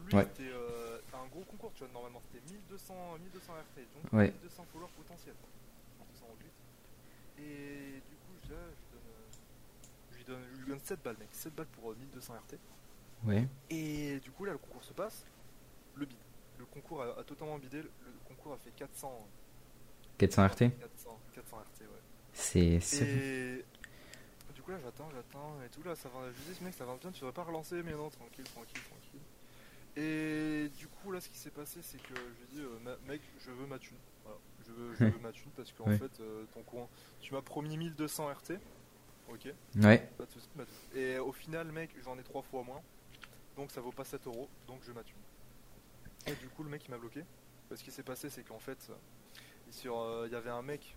Lui, 0.07 0.15
Ouais. 0.15 0.25
c'était 0.25 0.51
euh, 0.53 1.01
un 1.15 1.27
gros 1.27 1.43
concours, 1.45 1.73
tu 1.73 1.81
vois, 1.85 1.93
normalement. 1.93 2.23
C'était 2.31 2.45
1200, 2.53 3.19
1200 3.19 3.53
RT. 3.55 3.81
Donc, 3.95 4.13
Ouais. 4.13 4.31
1200 4.31 4.65
followers 4.73 4.93
potentiels. 4.97 5.35
En 6.01 6.05
208. 6.05 6.47
Et 7.43 8.01
du 8.09 8.17
coup, 8.17 8.37
je 8.49 8.55
donne. 10.31 10.43
je 10.43 10.49
lui 10.49 10.57
donne, 10.57 10.57
je 10.57 10.61
lui 10.65 10.69
donne 10.71 10.81
7 10.81 11.03
balles, 11.03 11.17
mec. 11.19 11.29
7 11.33 11.55
balles 11.55 11.67
pour 11.67 11.91
euh, 11.93 11.97
1200 11.97 12.35
RT. 12.35 12.59
Ouais. 13.27 13.47
Et 13.69 14.19
du 14.21 14.31
coup, 14.31 14.45
là, 14.45 14.53
le 14.53 14.59
concours 14.59 14.83
se 14.85 14.93
passe. 14.93 15.25
Le 15.95 16.07
bide. 16.07 16.19
Le 16.59 16.65
concours 16.67 17.03
a, 17.03 17.19
a 17.21 17.25
totalement 17.25 17.59
bidé. 17.59 17.83
Le, 17.83 17.91
concours 18.27 18.53
a 18.55 18.59
fait 18.59 18.71
400. 18.71 19.27
400 20.19 20.47
RT 20.47 20.59
400, 20.79 21.21
400 21.35 21.57
RT, 21.57 21.81
ouais. 21.83 21.89
C'est. 22.33 22.81
Et 24.49 24.53
du 24.55 24.63
coup, 24.63 24.71
là, 24.71 24.79
j'attends, 24.79 25.09
j'attends. 25.15 25.57
Et 25.65 25.69
tout, 25.71 25.83
là, 25.83 25.95
ça 25.95 26.09
va. 26.09 26.31
Je 26.31 26.53
dis, 26.53 26.63
mec, 26.65 26.75
ça 26.75 26.85
va 26.85 26.97
bien, 26.97 27.11
tu 27.11 27.21
devrais 27.21 27.33
pas 27.33 27.45
relancer. 27.45 27.83
Mais 27.83 27.93
non, 27.93 28.09
tranquille, 28.11 28.45
tranquille, 28.45 28.83
tranquille. 28.83 29.21
Et 29.97 30.69
du 30.79 30.87
coup, 30.87 31.11
là, 31.13 31.21
ce 31.21 31.29
qui 31.29 31.39
s'est 31.39 31.51
passé, 31.51 31.81
c'est 31.83 31.99
que 32.01 32.15
je 32.15 32.21
lui 32.21 32.43
ai 32.45 32.47
dit, 32.55 32.61
euh, 32.87 32.97
mec, 33.09 33.21
je 33.45 33.51
veux 33.51 33.67
ma 33.67 33.79
thune. 33.79 33.97
Voilà. 34.25 34.39
Je 34.67 34.73
veux, 34.73 34.95
je 34.95 35.05
veux 35.05 35.19
ma 35.21 35.33
thune 35.33 35.51
parce 35.57 35.73
qu'en 35.73 35.85
Ouais. 35.89 35.99
fait, 35.99 36.21
euh, 36.21 36.45
ton 36.55 36.63
coin, 36.63 36.87
tu 37.21 37.35
m'as 37.35 37.43
promis 37.43 37.77
1200 37.77 38.29
RT. 38.31 38.53
Ok. 39.33 39.53
Ouais. 39.77 40.11
Pas 40.19 40.25
de 40.25 40.31
soucis, 40.31 40.49
pas 40.57 40.65
de 40.65 40.69
soucis. 40.69 40.99
Et 40.99 41.19
au 41.19 41.33
final, 41.33 41.71
mec, 41.73 41.91
j'en 42.03 42.19
ai 42.19 42.23
trois 42.23 42.43
fois 42.43 42.63
moins. 42.63 42.83
Donc 43.57 43.71
ça 43.71 43.81
vaut 43.81 43.93
pas 43.93 44.05
7 44.05 44.27
euros, 44.27 44.49
donc 44.67 44.81
je 44.83 44.93
m'attune. 44.93 45.19
Et 46.27 46.35
du 46.35 46.49
coup, 46.49 46.63
le 46.63 46.71
mec 46.71 46.85
il 46.87 46.91
m'a 46.91 46.99
bloqué. 46.99 47.25
Parce 47.69 47.81
ce 47.81 47.85
qui 47.85 47.91
s'est 47.91 48.03
passé, 48.03 48.31
c'est 48.31 48.43
qu'en 48.43 48.59
fait, 48.59 48.89
euh, 48.91 48.95
il 49.85 49.89
euh, 49.89 50.29
y 50.29 50.35
avait 50.35 50.51
un 50.51 50.63
mec 50.63 50.97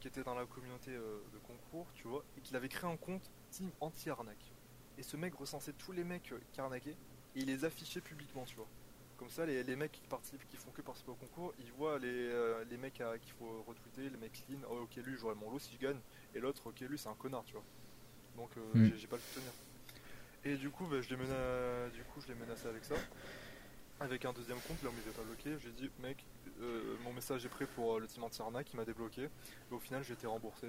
qui 0.00 0.08
était 0.08 0.22
dans 0.22 0.34
la 0.34 0.44
communauté 0.46 0.90
euh, 0.90 1.20
de 1.32 1.38
concours, 1.38 1.86
tu 1.94 2.08
vois, 2.08 2.24
et 2.36 2.40
qu'il 2.40 2.56
avait 2.56 2.68
créé 2.68 2.90
un 2.90 2.96
compte 2.96 3.30
team 3.50 3.70
anti-arnaque. 3.80 4.52
Et 4.98 5.02
ce 5.02 5.16
mec 5.16 5.34
recensait 5.34 5.72
tous 5.72 5.92
les 5.92 6.04
mecs 6.04 6.32
euh, 6.32 6.40
qui 6.52 6.60
arnaquaient 6.60 6.96
et 7.36 7.40
il 7.40 7.46
les 7.46 7.64
affichait 7.64 8.00
publiquement, 8.00 8.44
tu 8.44 8.56
vois. 8.56 8.68
Comme 9.16 9.30
ça, 9.30 9.46
les, 9.46 9.62
les 9.62 9.76
mecs 9.76 9.92
qui 9.92 10.06
participent, 10.08 10.46
qui 10.48 10.56
font 10.56 10.70
que 10.72 10.82
participer 10.82 11.12
au 11.12 11.14
concours, 11.14 11.54
ils 11.60 11.72
voient 11.72 11.98
les, 12.00 12.64
les 12.68 12.76
mecs 12.76 12.94
qu'il 12.94 13.32
faut 13.38 13.62
retweeter, 13.66 14.10
les 14.10 14.16
mecs 14.16 14.32
clean. 14.32 14.58
Oh, 14.68 14.80
ok, 14.82 14.96
lui, 14.96 15.16
j'aurai 15.16 15.36
mon 15.36 15.50
lot 15.52 15.60
si 15.60 15.72
je 15.72 15.78
gagne. 15.78 16.00
Et 16.34 16.40
l'autre, 16.40 16.66
ok, 16.68 16.80
lui, 16.80 16.98
c'est 16.98 17.08
un 17.08 17.14
connard, 17.14 17.44
tu 17.44 17.52
vois. 17.54 17.64
Donc, 18.36 18.50
euh, 18.56 18.60
Mm. 18.74 18.92
j'ai- 18.96 19.06
pas 19.06 19.16
le 19.16 19.22
soutenir. 19.22 19.52
Et 20.44 20.56
du 20.56 20.70
coup, 20.70 20.86
bah, 20.86 21.00
je 21.00 21.08
l'ai 21.08 21.16
mena- 21.16 21.88
du 21.90 22.02
coup, 22.04 22.20
je 22.20 22.28
l'ai 22.28 22.34
menacé 22.34 22.66
avec 22.66 22.84
ça. 22.84 22.94
Avec 24.00 24.24
un 24.24 24.32
deuxième 24.32 24.58
compte, 24.60 24.82
là 24.82 24.90
où 24.90 24.92
il 24.92 24.98
m'avait 24.98 25.10
pas 25.16 25.22
bloqué. 25.22 25.56
J'ai 25.62 25.70
dit, 25.70 25.90
mec, 26.00 26.26
euh, 26.60 26.96
mon 27.04 27.12
message 27.12 27.46
est 27.46 27.48
prêt 27.48 27.66
pour 27.66 27.94
euh, 27.96 28.00
le 28.00 28.06
team 28.08 28.24
anti-arnaque, 28.24 28.72
il 28.72 28.76
m'a 28.76 28.84
débloqué. 28.84 29.22
Et 29.22 29.74
au 29.74 29.78
final, 29.78 30.02
j'ai 30.02 30.14
été 30.14 30.26
remboursé. 30.26 30.68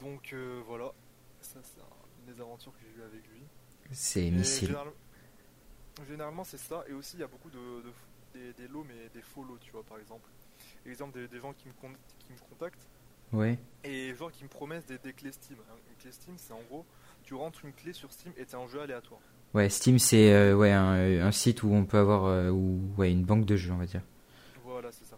Donc, 0.00 0.32
euh, 0.32 0.62
voilà. 0.66 0.92
Ça, 1.40 1.58
c'est 1.62 1.80
un- 1.80 1.84
une 2.26 2.32
des 2.32 2.40
aventures 2.40 2.72
que 2.72 2.78
j'ai 2.80 3.00
eues 3.00 3.04
avec 3.04 3.26
lui. 3.28 3.42
C'est 3.90 4.30
missile. 4.30 4.68
général- 4.68 4.92
Généralement, 6.08 6.44
c'est 6.44 6.58
ça. 6.58 6.84
Et 6.88 6.92
aussi, 6.92 7.16
il 7.16 7.20
y 7.20 7.24
a 7.24 7.26
beaucoup 7.26 7.50
de, 7.50 7.58
de- 7.82 7.92
des, 8.32 8.52
des 8.52 8.68
lots, 8.68 8.84
mais 8.84 9.08
des 9.12 9.22
faux 9.22 9.42
lots, 9.42 9.58
tu 9.58 9.72
vois, 9.72 9.82
par 9.82 9.98
exemple. 9.98 10.30
Exemple, 10.86 11.18
des, 11.18 11.26
des 11.26 11.40
gens 11.40 11.52
qui 11.52 11.66
me, 11.66 11.72
con- 11.74 11.92
qui 12.20 12.32
me 12.32 12.38
contactent 12.38 12.86
Ouais. 13.32 13.58
et 13.84 14.14
genre 14.14 14.32
qui 14.32 14.44
me 14.44 14.48
promettent 14.48 14.86
des, 14.88 14.98
des 14.98 15.12
clés 15.12 15.32
Steam. 15.32 15.58
Hein, 15.70 15.74
Une 15.90 15.96
clé 15.96 16.12
Steam, 16.12 16.34
c'est 16.38 16.52
en 16.52 16.62
gros, 16.68 16.84
tu 17.24 17.34
rentres 17.34 17.64
une 17.64 17.72
clé 17.72 17.92
sur 17.92 18.10
Steam 18.12 18.32
et 18.36 18.44
t'es 18.46 18.54
en 18.56 18.66
jeu 18.68 18.80
aléatoire. 18.80 19.20
Ouais, 19.54 19.68
Steam, 19.70 19.98
c'est 19.98 20.32
euh, 20.32 20.54
ouais, 20.54 20.72
un, 20.72 21.26
un 21.26 21.32
site 21.32 21.62
où 21.62 21.72
on 21.72 21.84
peut 21.84 21.98
avoir 21.98 22.24
euh, 22.26 22.50
où, 22.50 22.80
ouais, 22.98 23.10
une 23.10 23.24
banque 23.24 23.44
de 23.46 23.56
jeux, 23.56 23.72
on 23.72 23.76
va 23.78 23.86
dire. 23.86 24.02
Voilà, 24.64 24.92
c'est 24.92 25.04
ça. 25.06 25.16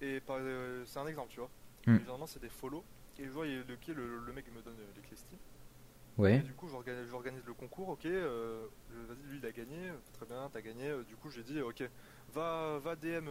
Et 0.00 0.20
euh, 0.30 0.84
c'est 0.86 0.98
un 0.98 1.06
exemple, 1.06 1.30
tu 1.32 1.40
vois. 1.40 1.50
Hmm. 1.86 1.96
Et 1.96 1.98
Généralement, 1.98 2.26
c'est 2.26 2.40
des 2.40 2.48
follow. 2.48 2.84
Et 3.18 3.24
je 3.24 3.30
vois, 3.30 3.46
le, 3.46 3.62
le, 3.62 4.18
le 4.26 4.32
mec 4.32 4.44
me 4.54 4.62
donne 4.62 4.74
euh, 4.78 4.92
les 4.96 5.02
clés 5.02 5.16
Steam. 5.16 5.38
Et 5.38 6.20
Ouais. 6.20 6.38
du 6.38 6.52
coup, 6.52 6.68
j'organise, 6.68 7.42
le 7.44 7.54
concours, 7.54 7.88
ok. 7.88 8.06
euh, 8.06 8.66
Vas-y, 9.08 9.30
lui, 9.32 9.38
il 9.42 9.46
a 9.46 9.50
gagné. 9.50 9.90
Très 10.12 10.26
bien, 10.26 10.48
t'as 10.52 10.60
gagné. 10.60 10.92
Du 11.08 11.16
coup, 11.16 11.28
j'ai 11.30 11.42
dit, 11.42 11.60
ok, 11.60 11.82
va, 12.32 12.78
va 12.78 12.94
DM. 12.94 13.28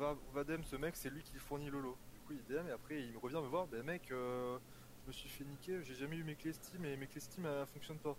Va, 0.00 0.16
va 0.34 0.44
DM 0.44 0.62
ce 0.62 0.76
mec, 0.76 0.96
c'est 0.96 1.10
lui 1.10 1.22
qui 1.22 1.36
fournit 1.36 1.68
le 1.70 1.80
lot. 1.80 1.96
Coup, 2.26 2.32
il 2.34 2.54
DM 2.54 2.66
et 2.68 2.72
après, 2.72 3.00
il 3.00 3.12
me 3.12 3.18
revient 3.18 3.36
me 3.36 3.48
voir. 3.48 3.66
Ben, 3.66 3.82
mec, 3.84 4.02
euh, 4.10 4.58
je 5.04 5.08
me 5.08 5.12
suis 5.12 5.28
fait 5.28 5.44
niquer. 5.44 5.78
J'ai 5.84 5.94
jamais 5.94 6.16
eu 6.16 6.24
mes 6.24 6.34
clés 6.34 6.52
Steam 6.52 6.84
et 6.84 6.96
mes 6.96 7.06
clés 7.06 7.20
Steam, 7.20 7.46
elles 7.46 7.66
fonctionnent 7.66 7.98
pas. 7.98 8.10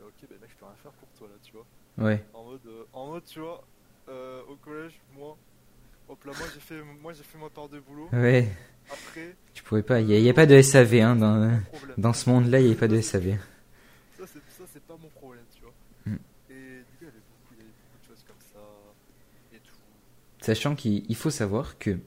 Ok, 0.00 0.14
ben, 0.28 0.38
mec, 0.40 0.50
je 0.50 0.56
peux 0.56 0.64
rien 0.64 0.74
faire 0.82 0.92
pour 0.92 1.08
toi 1.18 1.28
là, 1.28 1.34
tu 1.42 1.52
vois. 1.52 1.66
Ouais. 1.98 2.24
En 2.32 2.44
mode, 2.44 2.66
euh, 2.66 2.84
en 2.94 3.06
mode 3.08 3.24
tu 3.24 3.40
vois, 3.40 3.62
euh, 4.08 4.42
au 4.48 4.56
collège, 4.56 4.98
moi, 5.14 5.36
hop 6.08 6.24
là, 6.24 6.32
moi 6.38 6.46
j'ai 6.54 6.60
fait, 6.60 6.82
moi 6.82 7.12
j'ai 7.12 7.22
fait 7.22 7.38
ma 7.38 7.50
part 7.50 7.68
de 7.68 7.78
boulot. 7.80 8.08
Ouais. 8.12 8.48
Après, 8.90 9.36
Tu 9.54 9.62
pourrais 9.62 9.82
pas. 9.82 10.00
Il 10.00 10.08
y, 10.08 10.14
a- 10.14 10.18
il 10.18 10.24
y 10.24 10.30
a 10.30 10.34
pas 10.34 10.46
de 10.46 10.60
SAV 10.60 10.94
hein, 11.02 11.14
dans 11.16 11.60
dans 11.98 12.12
ce 12.14 12.28
monde-là. 12.30 12.58
Il 12.60 12.68
y 12.68 12.72
a 12.72 12.74
pas 12.74 12.88
de 12.88 13.00
SAV. 13.00 13.38
Ça 14.16 14.24
c'est, 14.72 14.82
pas 14.84 14.96
mon 14.96 15.08
problème, 15.08 15.44
tu 15.54 15.60
vois. 15.62 15.72
Hmm. 16.06 16.16
Et 16.50 16.78
du 16.78 16.84
coup, 16.84 17.02
il 17.02 17.04
y 17.04 17.08
avait 17.10 17.18
beaucoup, 17.18 17.52
il 17.52 17.58
y 17.58 17.60
avait 17.60 17.70
beaucoup 17.70 17.98
de 18.02 18.06
choses 18.08 18.24
comme 18.26 18.36
ça 18.40 18.60
et 19.52 19.58
tout. 19.58 19.74
Sachant 20.40 20.74
qu'il 20.74 21.04
il 21.08 21.16
faut 21.16 21.30
savoir 21.30 21.78
que, 21.78 21.98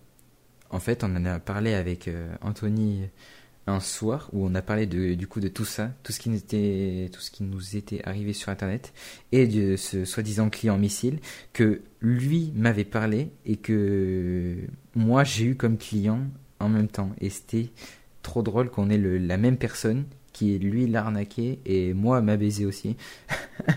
en 0.69 0.79
fait, 0.79 1.03
on 1.03 1.15
en 1.15 1.25
a 1.25 1.39
parlé 1.39 1.73
avec 1.73 2.07
euh, 2.07 2.33
Anthony 2.41 3.03
un 3.67 3.79
soir 3.79 4.29
où 4.31 4.45
on 4.45 4.53
a 4.53 4.61
parlé 4.61 4.85
de, 4.85 5.15
du 5.15 5.25
coup 5.27 5.39
de 5.39 5.47
tout 5.47 5.65
ça, 5.65 5.91
tout 6.03 6.11
ce 6.11 6.19
qui 6.19 6.29
nous 6.29 6.37
était, 6.37 7.09
tout 7.11 7.19
ce 7.19 7.31
qui 7.31 7.43
nous 7.43 7.75
était 7.75 8.03
arrivé 8.07 8.31
sur 8.33 8.49
Internet 8.49 8.93
et 9.31 9.47
de 9.47 9.75
ce 9.75 10.05
soi-disant 10.05 10.49
client 10.51 10.77
missile 10.77 11.19
que 11.51 11.81
lui 11.99 12.51
m'avait 12.55 12.83
parlé 12.83 13.31
et 13.45 13.57
que 13.57 14.55
moi 14.93 15.23
j'ai 15.23 15.45
eu 15.45 15.55
comme 15.55 15.77
client 15.79 16.21
en 16.59 16.69
même 16.69 16.87
temps. 16.87 17.09
Et 17.19 17.29
c'était 17.31 17.69
trop 18.21 18.43
drôle 18.43 18.69
qu'on 18.69 18.89
ait 18.91 18.99
le, 18.99 19.17
la 19.17 19.37
même 19.37 19.57
personne 19.57 20.05
qui 20.31 20.59
lui 20.59 20.85
l'a 20.85 21.01
arnaqué 21.01 21.59
et 21.65 21.93
moi 21.93 22.21
m'a 22.21 22.37
baisé 22.37 22.65
aussi. 22.65 22.95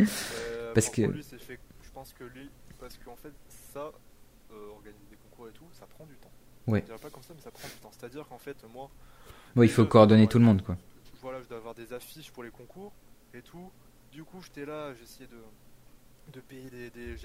Euh, 0.00 0.72
Parce 0.74 0.90
que- 0.90 1.02
lui, 1.02 1.22
fait, 1.22 1.58
je 1.82 1.90
pense 1.94 2.12
que 2.18 2.24
lui, 2.24 2.50
parce 2.80 2.98
qu'en 3.04 3.14
fait, 3.14 3.32
ça, 3.72 3.92
euh, 4.52 4.70
organiser 4.74 5.04
des 5.08 5.16
concours 5.30 5.48
et 5.48 5.52
tout, 5.52 5.64
ça 5.72 5.86
prend 5.86 6.04
dirais 6.66 6.98
pas 6.98 7.10
comme 7.10 7.22
ça, 7.22 7.34
mais 7.34 7.42
ça 7.42 7.50
prend 7.50 7.68
du 7.68 7.74
temps. 7.74 7.90
C'est-à-dire 7.98 8.26
qu'en 8.28 8.38
fait, 8.38 8.56
moi, 8.72 8.90
Bon, 9.54 9.62
il 9.62 9.68
faut 9.70 9.82
Déjà, 9.82 9.90
coordonner 9.92 10.26
tout 10.26 10.38
le 10.38 10.44
monde 10.44 10.62
quoi. 10.62 10.76
voilà, 11.20 11.40
je 11.42 11.48
dois 11.48 11.58
avoir 11.58 11.74
des 11.74 11.92
affiches 11.92 12.30
pour 12.32 12.42
les 12.42 12.50
concours 12.50 12.92
et 13.34 13.42
tout. 13.42 13.70
Du 14.12 14.24
coup, 14.24 14.40
j'étais 14.42 14.66
là, 14.66 14.92
j'essayais 14.94 15.28
de, 15.28 16.32
de 16.32 16.40
payer 16.40 16.70
des, 16.70 16.90
des- 16.90 17.16